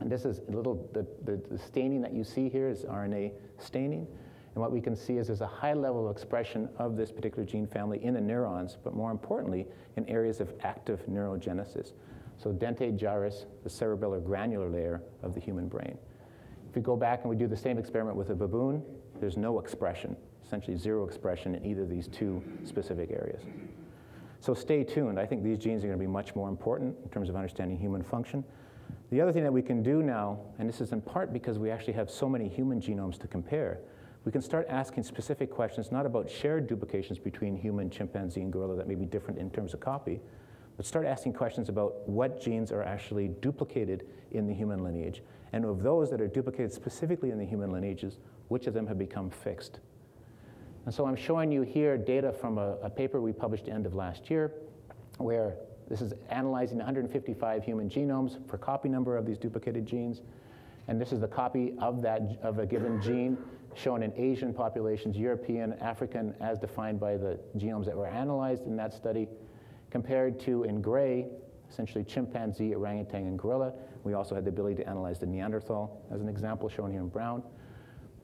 And 0.00 0.12
this 0.12 0.24
is 0.26 0.40
a 0.48 0.52
little, 0.52 0.88
the, 0.92 1.06
the, 1.24 1.40
the 1.50 1.58
staining 1.58 2.02
that 2.02 2.12
you 2.12 2.22
see 2.22 2.48
here 2.48 2.68
is 2.68 2.84
RNA 2.84 3.32
staining. 3.58 4.06
And 4.54 4.62
what 4.62 4.72
we 4.72 4.80
can 4.80 4.94
see 4.94 5.16
is 5.16 5.26
there's 5.28 5.40
a 5.40 5.46
high 5.46 5.74
level 5.74 6.06
of 6.08 6.14
expression 6.14 6.68
of 6.78 6.96
this 6.96 7.10
particular 7.10 7.44
gene 7.44 7.66
family 7.66 8.02
in 8.04 8.14
the 8.14 8.20
neurons, 8.20 8.76
but 8.84 8.94
more 8.94 9.10
importantly, 9.10 9.66
in 9.96 10.06
areas 10.06 10.40
of 10.40 10.52
active 10.62 11.00
neurogenesis. 11.10 11.92
So 12.38 12.52
dentate 12.52 12.96
gyrus, 12.96 13.46
the 13.62 13.70
cerebellar 13.70 14.24
granular 14.24 14.68
layer 14.68 15.02
of 15.22 15.34
the 15.34 15.40
human 15.40 15.68
brain. 15.68 15.96
If 16.68 16.76
we 16.76 16.82
go 16.82 16.96
back 16.96 17.20
and 17.22 17.30
we 17.30 17.36
do 17.36 17.46
the 17.46 17.56
same 17.56 17.78
experiment 17.78 18.16
with 18.16 18.30
a 18.30 18.34
baboon, 18.34 18.82
there's 19.20 19.36
no 19.36 19.58
expression, 19.58 20.16
essentially 20.44 20.76
zero 20.76 21.06
expression 21.06 21.54
in 21.54 21.64
either 21.64 21.82
of 21.82 21.88
these 21.88 22.08
two 22.08 22.42
specific 22.64 23.10
areas. 23.10 23.42
So 24.40 24.54
stay 24.54 24.84
tuned. 24.84 25.18
I 25.18 25.26
think 25.26 25.42
these 25.42 25.58
genes 25.58 25.82
are 25.82 25.86
going 25.86 25.98
to 25.98 26.02
be 26.02 26.10
much 26.10 26.34
more 26.34 26.48
important 26.48 26.94
in 27.02 27.08
terms 27.08 27.28
of 27.28 27.36
understanding 27.36 27.78
human 27.78 28.02
function. 28.02 28.44
The 29.10 29.20
other 29.20 29.32
thing 29.32 29.42
that 29.44 29.52
we 29.52 29.62
can 29.62 29.82
do 29.82 30.02
now, 30.02 30.38
and 30.58 30.68
this 30.68 30.80
is 30.80 30.92
in 30.92 31.00
part 31.00 31.32
because 31.32 31.58
we 31.58 31.70
actually 31.70 31.94
have 31.94 32.10
so 32.10 32.28
many 32.28 32.48
human 32.48 32.80
genomes 32.80 33.18
to 33.20 33.26
compare, 33.26 33.80
we 34.24 34.32
can 34.32 34.42
start 34.42 34.66
asking 34.68 35.04
specific 35.04 35.50
questions, 35.50 35.92
not 35.92 36.04
about 36.04 36.28
shared 36.28 36.66
duplications 36.66 37.18
between 37.18 37.56
human, 37.56 37.88
chimpanzee, 37.88 38.42
and 38.42 38.52
gorilla 38.52 38.76
that 38.76 38.88
may 38.88 38.96
be 38.96 39.06
different 39.06 39.38
in 39.38 39.50
terms 39.50 39.72
of 39.72 39.80
copy, 39.80 40.20
but 40.76 40.84
start 40.84 41.06
asking 41.06 41.32
questions 41.32 41.68
about 41.68 42.08
what 42.08 42.40
genes 42.40 42.70
are 42.70 42.82
actually 42.82 43.28
duplicated 43.28 44.06
in 44.32 44.46
the 44.46 44.54
human 44.54 44.84
lineage. 44.84 45.22
And 45.52 45.64
of 45.64 45.82
those 45.82 46.10
that 46.10 46.20
are 46.20 46.28
duplicated 46.28 46.72
specifically 46.72 47.30
in 47.30 47.38
the 47.38 47.44
human 47.44 47.72
lineages, 47.72 48.18
which 48.48 48.66
of 48.66 48.74
them 48.74 48.86
have 48.86 48.98
become 48.98 49.30
fixed? 49.30 49.80
And 50.84 50.94
so 50.94 51.06
I'm 51.06 51.16
showing 51.16 51.50
you 51.50 51.62
here 51.62 51.96
data 51.96 52.32
from 52.32 52.58
a, 52.58 52.76
a 52.82 52.90
paper 52.90 53.20
we 53.20 53.32
published 53.32 53.68
end 53.68 53.86
of 53.86 53.94
last 53.94 54.30
year, 54.30 54.52
where 55.18 55.56
this 55.88 56.00
is 56.00 56.12
analyzing 56.30 56.78
155 56.78 57.64
human 57.64 57.88
genomes 57.88 58.46
for 58.48 58.58
copy 58.58 58.88
number 58.88 59.16
of 59.16 59.24
these 59.24 59.38
duplicated 59.38 59.86
genes. 59.86 60.20
And 60.88 61.00
this 61.00 61.12
is 61.12 61.20
the 61.20 61.28
copy 61.28 61.74
of 61.80 62.02
that 62.02 62.38
of 62.42 62.58
a 62.58 62.66
given 62.66 63.00
gene 63.00 63.38
shown 63.74 64.02
in 64.02 64.12
Asian 64.16 64.54
populations, 64.54 65.16
European, 65.16 65.74
African, 65.74 66.34
as 66.40 66.58
defined 66.58 67.00
by 67.00 67.16
the 67.16 67.38
genomes 67.56 67.84
that 67.86 67.96
were 67.96 68.06
analyzed 68.06 68.66
in 68.66 68.76
that 68.76 68.92
study 68.94 69.28
compared 69.96 70.38
to 70.38 70.64
in 70.64 70.82
gray, 70.82 71.26
essentially 71.70 72.04
chimpanzee, 72.04 72.74
orangutan, 72.74 73.22
and 73.28 73.38
gorilla. 73.38 73.72
We 74.04 74.12
also 74.12 74.34
had 74.34 74.44
the 74.44 74.50
ability 74.50 74.76
to 74.82 74.86
analyze 74.86 75.18
the 75.18 75.24
Neanderthal 75.24 76.04
as 76.12 76.20
an 76.20 76.28
example 76.28 76.68
shown 76.68 76.90
here 76.90 77.00
in 77.00 77.08
brown. 77.08 77.42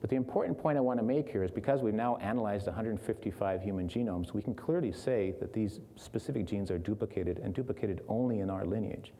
But 0.02 0.10
the 0.10 0.16
important 0.16 0.58
point 0.58 0.76
I 0.76 0.82
want 0.82 0.98
to 0.98 1.02
make 1.02 1.30
here 1.30 1.42
is 1.42 1.50
because 1.50 1.80
we've 1.80 1.94
now 1.94 2.16
analyzed 2.16 2.66
155 2.66 3.62
human 3.62 3.88
genomes, 3.88 4.34
we 4.34 4.42
can 4.42 4.54
clearly 4.54 4.92
say 4.92 5.32
that 5.40 5.54
these 5.54 5.80
specific 5.96 6.44
genes 6.44 6.70
are 6.70 6.76
duplicated 6.76 7.38
and 7.38 7.54
duplicated 7.54 8.02
only 8.06 8.40
in 8.40 8.50
our 8.50 8.66
lineage. 8.66 9.14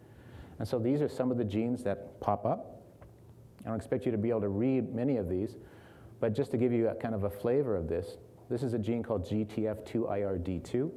And 0.58 0.68
so 0.68 0.78
these 0.78 1.00
are 1.00 1.08
some 1.08 1.30
of 1.30 1.38
the 1.38 1.44
genes 1.46 1.82
that 1.84 2.20
pop 2.20 2.44
up. 2.44 2.82
I 3.64 3.68
don't 3.70 3.78
expect 3.78 4.04
you 4.04 4.12
to 4.12 4.18
be 4.18 4.28
able 4.28 4.42
to 4.42 4.50
read 4.50 4.94
many 4.94 5.16
of 5.16 5.30
these, 5.30 5.56
but 6.20 6.34
just 6.34 6.50
to 6.50 6.58
give 6.58 6.70
you 6.70 6.88
a 6.88 6.94
kind 6.94 7.14
of 7.14 7.24
a 7.24 7.30
flavor 7.30 7.76
of 7.76 7.88
this, 7.88 8.18
this 8.50 8.62
is 8.62 8.74
a 8.74 8.78
gene 8.78 9.02
called 9.02 9.26
GTF2IRD2. 9.26 10.90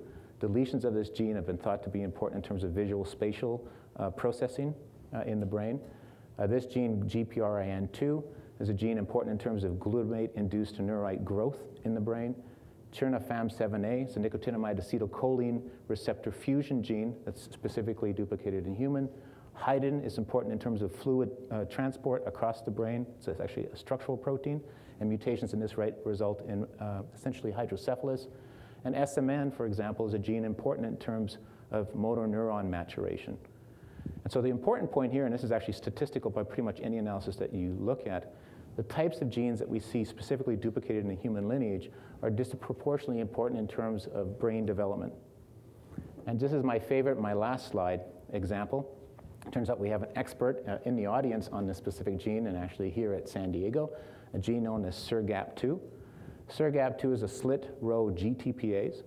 Deletions 0.46 0.84
of 0.84 0.94
this 0.94 1.10
gene 1.10 1.36
have 1.36 1.48
been 1.48 1.58
thought 1.58 1.82
to 1.82 1.90
be 1.90 2.04
important 2.04 2.44
in 2.44 2.48
terms 2.48 2.64
of 2.64 2.70
visual 2.70 3.04
spatial 3.04 3.68
uh, 3.98 4.12
processing 4.12 4.76
uh, 5.12 5.22
in 5.22 5.40
the 5.40 5.46
brain. 5.46 5.80
Uh, 6.38 6.46
this 6.46 6.68
gene, 6.68 7.04
GPRIN2, 7.08 8.24
is 8.60 8.70
a 8.70 8.74
gene 8.74 9.00
important 9.00 9.32
in 9.32 9.44
terms 9.44 9.64
of 9.64 9.74
glutamate-induced 9.74 10.80
neurite 10.80 11.26
growth 11.26 11.58
in 11.84 11.96
the 11.96 12.00
brain. 12.00 12.36
CHRNA-FAM7A 12.94 14.08
is 14.08 14.18
a 14.18 14.20
nicotinamide 14.20 14.80
acetylcholine 14.80 15.64
receptor 15.88 16.32
fusion 16.32 16.84
gene 16.84 17.16
that's 17.26 17.42
specifically 17.46 18.14
duplicated 18.14 18.68
in 18.68 18.76
human. 18.76 19.10
Hydin 19.58 20.06
is 20.06 20.20
important 20.20 20.54
in 20.54 20.60
terms 20.60 20.84
of 20.84 20.94
fluid 20.94 21.32
uh, 21.50 21.66
transport 21.66 22.22
across 22.28 22.62
the 22.62 22.72
brain. 22.72 23.08
So 23.20 23.32
it's 23.32 23.42
actually 23.42 23.66
a 23.66 23.76
structural 23.76 24.16
protein, 24.16 24.62
and 25.00 25.10
mutations 25.10 25.54
in 25.54 25.60
this 25.60 25.76
rate 25.78 25.96
result 26.06 26.42
in 26.48 26.68
uh, 26.80 27.02
essentially 27.16 27.52
hydrocephalus. 27.52 28.28
And 28.86 28.96
SMN, 28.96 29.54
for 29.54 29.66
example, 29.66 30.06
is 30.08 30.14
a 30.14 30.20
gene 30.20 30.46
important 30.46 30.88
in 30.88 30.96
terms 30.98 31.40
of 31.72 31.94
motor 31.96 32.28
neuron 32.28 32.70
maturation. 32.70 33.38
And 34.24 34.32
so 34.32 34.42
the 34.42 34.50
important 34.50 34.92
point 34.92 35.12
here, 35.12 35.26
and 35.26 35.34
this 35.34 35.44
is 35.44 35.52
actually 35.52 35.74
statistical 35.74 36.32
by 36.32 36.44
pretty 36.44 36.62
much 36.62 36.80
any 36.82 36.98
analysis 36.98 37.36
that 37.38 37.54
you 37.54 37.76
look 37.80 38.08
at, 38.08 38.36
the 38.76 38.84
types 38.84 39.22
of 39.22 39.30
genes 39.30 39.60
that 39.60 39.68
we 39.68 39.80
see 39.80 40.04
specifically 40.04 40.56
duplicated 40.56 41.04
in 41.04 41.10
the 41.10 41.16
human 41.16 41.48
lineage 41.48 41.90
are 42.22 42.30
disproportionately 42.30 43.20
important 43.20 43.60
in 43.60 43.68
terms 43.68 44.08
of 44.14 44.40
brain 44.40 44.66
development. 44.66 45.14
And 46.28 46.40
this 46.40 46.54
is 46.54 46.64
my 46.64 46.78
favorite, 46.78 47.20
my 47.20 47.34
last 47.34 47.70
slide 47.70 48.02
example. 48.34 48.92
Turns 49.52 49.70
out 49.70 49.80
we 49.80 49.90
have 49.90 50.04
an 50.04 50.10
expert 50.16 50.64
uh, 50.68 50.78
in 50.86 50.96
the 50.96 51.06
audience 51.06 51.50
on 51.52 51.68
this 51.68 51.78
specific 51.78 52.18
gene, 52.18 52.48
and 52.48 52.58
actually 52.58 52.90
here 52.90 53.14
at 53.14 53.30
San 53.30 53.52
Diego, 53.52 53.92
a 54.34 54.40
gene 54.40 54.64
known 54.64 54.84
as 54.86 54.96
SRGAP2. 54.96 55.80
SRGAP2 56.50 57.14
is 57.14 57.24
a 57.24 57.28
Slit-Robo 57.28 58.16
GTPase. 58.16 59.04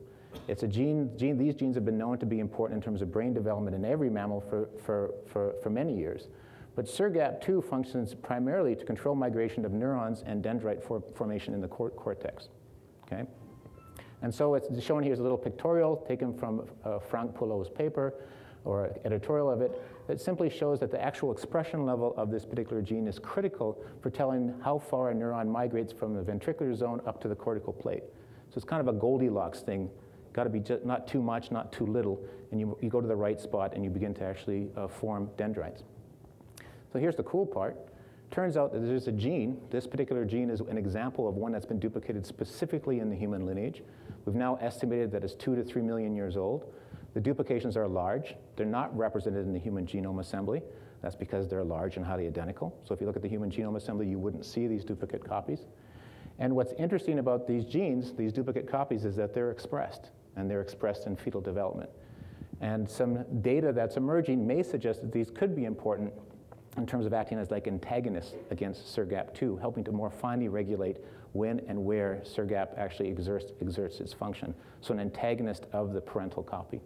It's 0.46 0.62
a 0.62 0.68
gene, 0.68 1.11
gene, 1.16 1.38
these 1.38 1.55
genes 1.55 1.74
have 1.74 1.85
been 1.85 1.98
known 1.98 2.18
to 2.18 2.27
be 2.27 2.40
important 2.40 2.79
in 2.79 2.83
terms 2.83 3.03
of 3.03 3.12
brain 3.12 3.33
development 3.33 3.74
in 3.74 3.85
every 3.85 4.11
mammal 4.11 4.40
for, 4.40 4.68
for, 4.85 5.14
for, 5.27 5.55
for 5.62 5.70
many 5.70 5.96
years. 5.96 6.29
But 6.74 6.87
SRGAP2 6.87 7.64
functions 7.64 8.14
primarily 8.14 8.77
to 8.77 8.85
control 8.85 9.14
migration 9.14 9.64
of 9.64 9.72
neurons 9.72 10.22
and 10.27 10.44
dendrite 10.44 10.83
for, 10.83 11.01
formation 11.14 11.55
in 11.55 11.61
the 11.61 11.68
cor 11.68 11.90
cortex. 11.90 12.48
Okay? 13.05 13.24
And 14.22 14.35
so 14.35 14.55
it's 14.55 14.83
shown 14.83 15.03
here 15.03 15.12
is 15.12 15.20
a 15.20 15.22
little 15.22 15.38
pictorial 15.38 15.96
taken 16.09 16.37
from 16.37 16.68
uh, 16.85 16.98
Franck 16.98 17.35
Polleux's 17.35 17.70
paper 17.70 18.14
or 18.64 18.94
editorial 19.05 19.51
of 19.51 19.61
it 19.61 19.81
that 20.07 20.21
simply 20.21 20.49
shows 20.51 20.81
that 20.81 20.90
the 20.90 21.03
actual 21.03 21.33
expression 21.33 21.85
level 21.85 22.14
of 22.16 22.31
this 22.31 22.44
particular 22.44 22.83
gene 22.83 23.07
is 23.07 23.18
critical 23.18 23.83
for 24.01 24.11
telling 24.11 24.55
how 24.62 24.79
far 24.79 25.11
a 25.11 25.14
neuron 25.14 25.47
migrates 25.47 25.92
from 25.92 26.14
the 26.14 26.23
ventricular 26.23 26.75
zone 26.75 27.01
up 27.07 27.21
to 27.21 27.29
the 27.29 27.35
cortical 27.35 27.73
plate. 27.73 28.03
So 28.49 28.55
it's 28.57 28.64
kind 28.64 28.81
of 28.81 28.88
a 28.88 28.99
Goldilocks 28.99 29.61
thing. 29.61 29.90
Got 30.33 30.44
to 30.44 30.51
be 30.51 30.61
just 30.61 30.85
not 30.85 31.07
too 31.07 31.23
much, 31.23 31.51
not 31.51 31.73
too 31.73 31.87
little, 31.87 32.21
and 32.51 32.61
you, 32.61 32.77
you 32.81 32.88
go 32.88 33.01
to 33.01 33.09
the 33.09 33.16
right 33.16 33.40
spot 33.40 33.75
and 33.75 33.85
you 33.85 33.90
begin 33.90 34.14
to 34.14 34.25
actually 34.25 34.68
uh, 34.77 34.88
form 34.88 35.31
dendrites. 35.37 35.83
So 36.92 36.99
here's 36.99 37.16
the 37.16 37.23
cool 37.25 37.44
part. 37.44 37.77
Turns 38.31 38.57
out 38.57 38.73
that 38.73 38.81
there's 38.81 39.09
a 39.09 39.12
gene, 39.12 39.59
this 39.71 39.87
particular 39.87 40.25
gene 40.25 40.51
is 40.51 40.61
an 40.61 40.77
example 40.77 41.29
of 41.29 41.37
one 41.37 41.51
that's 41.51 41.64
been 41.64 41.79
duplicated 41.79 42.27
specifically 42.27 43.01
in 43.01 43.09
the 43.09 43.16
human 43.16 43.47
lineage. 43.47 43.83
We've 44.27 44.37
now 44.37 44.57
estimated 44.57 45.11
that 45.12 45.25
it's 45.25 45.35
two 45.35 45.57
to 45.57 45.64
three 45.64 45.83
million 45.83 46.14
years 46.14 46.37
old. 46.37 46.73
The 47.14 47.21
duplications 47.21 47.77
are 47.77 47.88
large. 47.88 48.35
They're 48.57 48.66
not 48.66 48.97
represented 48.97 49.47
in 49.47 49.53
the 49.53 49.59
human 49.59 49.87
genome 49.87 50.21
assembly. 50.21 50.62
That's 51.03 51.16
because 51.16 51.49
they're 51.49 51.64
large 51.64 51.97
and 51.97 52.05
highly 52.05 52.27
identical. 52.27 52.77
So 52.85 52.94
if 52.94 53.01
you 53.01 53.07
look 53.07 53.16
at 53.16 53.23
the 53.23 53.29
human 53.29 53.51
genome 53.51 53.77
assembly, 53.77 54.07
you 54.07 54.18
wouldn't 54.18 54.44
see 54.44 54.66
these 54.66 54.85
duplicate 54.85 55.25
copies. 55.25 55.66
And 56.38 56.55
what's 56.55 56.73
interesting 56.75 57.18
about 57.18 57.47
these 57.47 57.64
genes, 57.64 58.12
these 58.12 58.33
duplicate 58.33 58.68
copies, 58.68 59.05
is 59.05 59.16
that 59.16 59.35
they're 59.35 59.51
expressed, 59.51 60.11
and 60.37 60.51
they're 60.51 60.61
expressed 60.61 61.07
in 61.07 61.16
fetal 61.16 61.40
development. 61.40 61.90
And 62.61 62.88
some 62.88 63.25
data 63.42 63.73
that's 63.73 63.97
emerging 63.97 64.47
may 64.47 64.62
suggest 64.62 65.01
that 65.01 65.12
these 65.12 65.31
could 65.31 65.55
be 65.55 65.64
important 65.64 66.12
in 66.77 66.87
terms 66.87 67.07
of 67.07 67.12
acting 67.12 67.38
as 67.38 67.51
like 67.51 67.66
antagonists 67.66 68.35
against 68.51 68.97
SRGAP2, 68.97 69.61
helping 69.61 69.83
to 69.85 69.92
more 69.92 70.11
finely 70.11 70.49
regulate 70.49 70.99
when 71.33 71.61
and 71.68 71.85
where 71.85 72.23
SRGAP 72.25 72.79
actually 72.79 73.11
exerts, 73.11 73.53
exerts 73.61 74.01
its 74.01 74.12
function. 74.12 74.55
So 74.81 74.94
an 74.94 75.01
antagonist 75.01 75.66
of 75.73 75.92
the 75.92 76.01
parental 76.01 76.42
copy. 76.42 76.81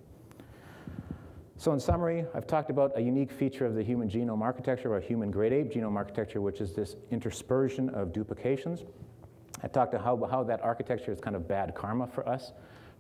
So 1.63 1.73
in 1.73 1.79
summary, 1.79 2.25
I've 2.35 2.49
talked 2.49 2.71
about 2.71 2.91
a 2.99 3.01
unique 3.01 3.31
feature 3.31 3.65
of 3.65 3.77
the 3.77 3.85
human 3.85 4.11
genome 4.11 4.43
architecture, 4.43 4.93
or 4.93 4.99
human 4.99 5.31
great 5.31 5.53
ape 5.53 5.73
genome 5.73 5.95
architecture, 5.95 6.41
which 6.41 6.61
is 6.61 6.73
this 6.73 6.97
interspersion 7.13 7.89
of 7.95 8.13
duplications. 8.13 8.83
I 9.63 9.69
talked 9.69 9.95
about 9.95 10.05
how, 10.05 10.29
how 10.29 10.43
that 10.43 10.61
architecture 10.61 11.13
is 11.13 11.21
kind 11.21 11.37
of 11.37 11.47
bad 11.47 11.73
karma 11.77 12.09
for 12.09 12.29
us, 12.29 12.51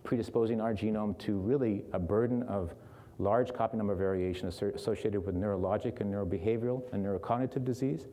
predisposing 0.05 0.61
our 0.61 0.75
genome 0.75 1.19
to 1.19 1.39
really 1.39 1.83
a 1.93 1.99
burden 1.99 2.45
of 2.45 2.73
large 3.19 3.53
copy 3.53 3.77
number 3.77 3.97
variation 3.97 4.47
associated 4.47 5.27
with 5.27 5.35
neurologic 5.35 6.01
and 6.01 6.15
neurobehavioral 6.15 6.85
and 6.93 7.05
neurocognitive 7.05 7.65
disease. 7.65 8.07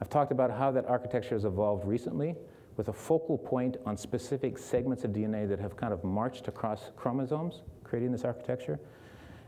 I've 0.00 0.08
talked 0.08 0.30
about 0.30 0.52
how 0.52 0.70
that 0.70 0.86
architecture 0.86 1.34
has 1.34 1.44
evolved 1.44 1.84
recently 1.84 2.36
with 2.76 2.86
a 2.86 2.92
focal 2.92 3.36
point 3.36 3.78
on 3.84 3.96
specific 3.96 4.58
segments 4.58 5.02
of 5.02 5.10
DNA 5.10 5.48
that 5.48 5.58
have 5.58 5.76
kind 5.76 5.92
of 5.92 6.04
marched 6.04 6.46
across 6.46 6.92
chromosomes, 6.94 7.62
creating 7.82 8.12
this 8.12 8.22
architecture. 8.22 8.78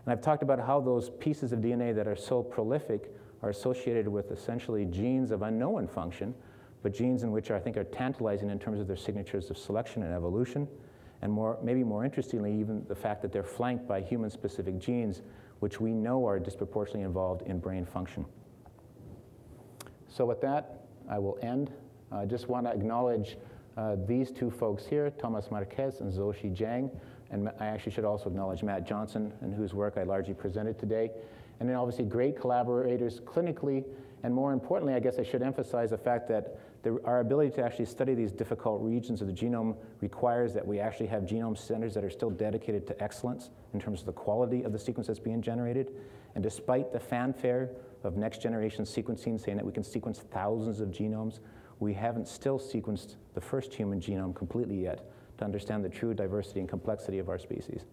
And 0.08 0.14
I've 0.14 0.24
talked 0.24 0.42
about 0.42 0.58
how 0.58 0.80
those 0.80 1.10
pieces 1.10 1.52
of 1.52 1.58
DNA 1.58 1.94
that 1.94 2.08
are 2.08 2.16
so 2.16 2.42
prolific 2.42 3.12
are 3.42 3.50
associated 3.50 4.08
with 4.08 4.30
essentially 4.30 4.86
genes 4.86 5.30
of 5.30 5.42
unknown 5.42 5.86
function, 5.86 6.34
but 6.82 6.94
genes 6.94 7.24
in 7.24 7.30
which 7.30 7.50
I 7.50 7.60
think 7.60 7.76
are 7.76 7.84
tantalizing 7.84 8.48
in 8.48 8.58
terms 8.58 8.80
of 8.80 8.86
their 8.86 8.96
signatures 8.96 9.50
of 9.50 9.58
selection 9.58 10.02
and 10.04 10.14
evolution 10.14 10.66
and 11.20 11.30
more, 11.30 11.58
maybe 11.62 11.84
more 11.84 12.06
interestingly, 12.06 12.58
even 12.58 12.86
the 12.88 12.94
fact 12.94 13.20
that 13.20 13.32
they're 13.32 13.42
flanked 13.42 13.86
by 13.86 14.00
human-specific 14.00 14.78
genes, 14.78 15.20
which 15.58 15.78
we 15.78 15.92
know 15.92 16.26
are 16.26 16.38
disproportionately 16.38 17.02
involved 17.02 17.42
in 17.42 17.58
brain 17.58 17.84
function. 17.84 18.24
So 20.08 20.24
with 20.24 20.40
that, 20.40 20.86
I 21.06 21.18
will 21.18 21.38
end. 21.42 21.70
I 22.10 22.24
just 22.24 22.48
want 22.48 22.64
to 22.64 22.72
acknowledge 22.72 23.36
uh, 23.76 23.96
these 24.06 24.30
two 24.30 24.50
folks 24.50 24.86
here, 24.86 25.10
Tomas 25.10 25.50
Marques 25.50 26.00
and 26.00 26.10
Zoshi 26.10 26.56
Zhang. 26.56 26.90
And 27.30 27.50
I 27.60 27.66
actually 27.66 27.92
should 27.92 28.04
also 28.04 28.30
acknowledge 28.30 28.62
Matt 28.62 28.86
Johnson, 28.86 29.32
in 29.42 29.52
whose 29.52 29.74
work 29.74 29.94
I 29.96 30.02
largely 30.02 30.34
presented 30.34 30.78
today. 30.78 31.10
And 31.60 31.68
then 31.68 31.76
obviously 31.76 32.04
great 32.04 32.38
collaborators 32.38 33.20
clinically, 33.20 33.84
and 34.22 34.34
more 34.34 34.52
importantly, 34.52 34.94
I 34.94 35.00
guess 35.00 35.18
I 35.18 35.22
should 35.22 35.42
emphasize 35.42 35.90
the 35.90 35.98
fact 35.98 36.28
that 36.28 36.58
the, 36.82 37.00
our 37.04 37.20
ability 37.20 37.50
to 37.56 37.64
actually 37.64 37.84
study 37.86 38.14
these 38.14 38.32
difficult 38.32 38.80
regions 38.82 39.20
of 39.20 39.26
the 39.26 39.32
genome 39.32 39.76
requires 40.00 40.54
that 40.54 40.66
we 40.66 40.80
actually 40.80 41.06
have 41.08 41.24
genome 41.24 41.58
centers 41.58 41.94
that 41.94 42.04
are 42.04 42.10
still 42.10 42.30
dedicated 42.30 42.86
to 42.86 43.02
excellence 43.02 43.50
in 43.74 43.80
terms 43.80 44.00
of 44.00 44.06
the 44.06 44.12
quality 44.12 44.62
of 44.62 44.72
the 44.72 44.78
sequence 44.78 45.08
that's 45.08 45.18
being 45.18 45.42
generated. 45.42 45.92
And 46.34 46.42
despite 46.42 46.92
the 46.92 47.00
fanfare 47.00 47.70
of 48.04 48.16
next 48.16 48.40
generation 48.40 48.84
sequencing 48.84 49.40
saying 49.40 49.56
that 49.56 49.66
we 49.66 49.72
can 49.72 49.84
sequence 49.84 50.20
thousands 50.30 50.80
of 50.80 50.90
genomes, 50.90 51.40
we 51.80 51.92
haven't 51.92 52.28
still 52.28 52.58
sequenced 52.58 53.16
the 53.34 53.40
first 53.40 53.74
human 53.74 54.00
genome 54.00 54.34
completely 54.34 54.82
yet 54.82 55.10
to 55.38 55.44
understand 55.44 55.84
the 55.84 55.88
true 55.88 56.14
diversity 56.14 56.60
and 56.60 56.68
complexity 56.68 57.18
of 57.18 57.28
our 57.28 57.38
species. 57.38 57.84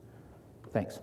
Thanks. 0.73 0.99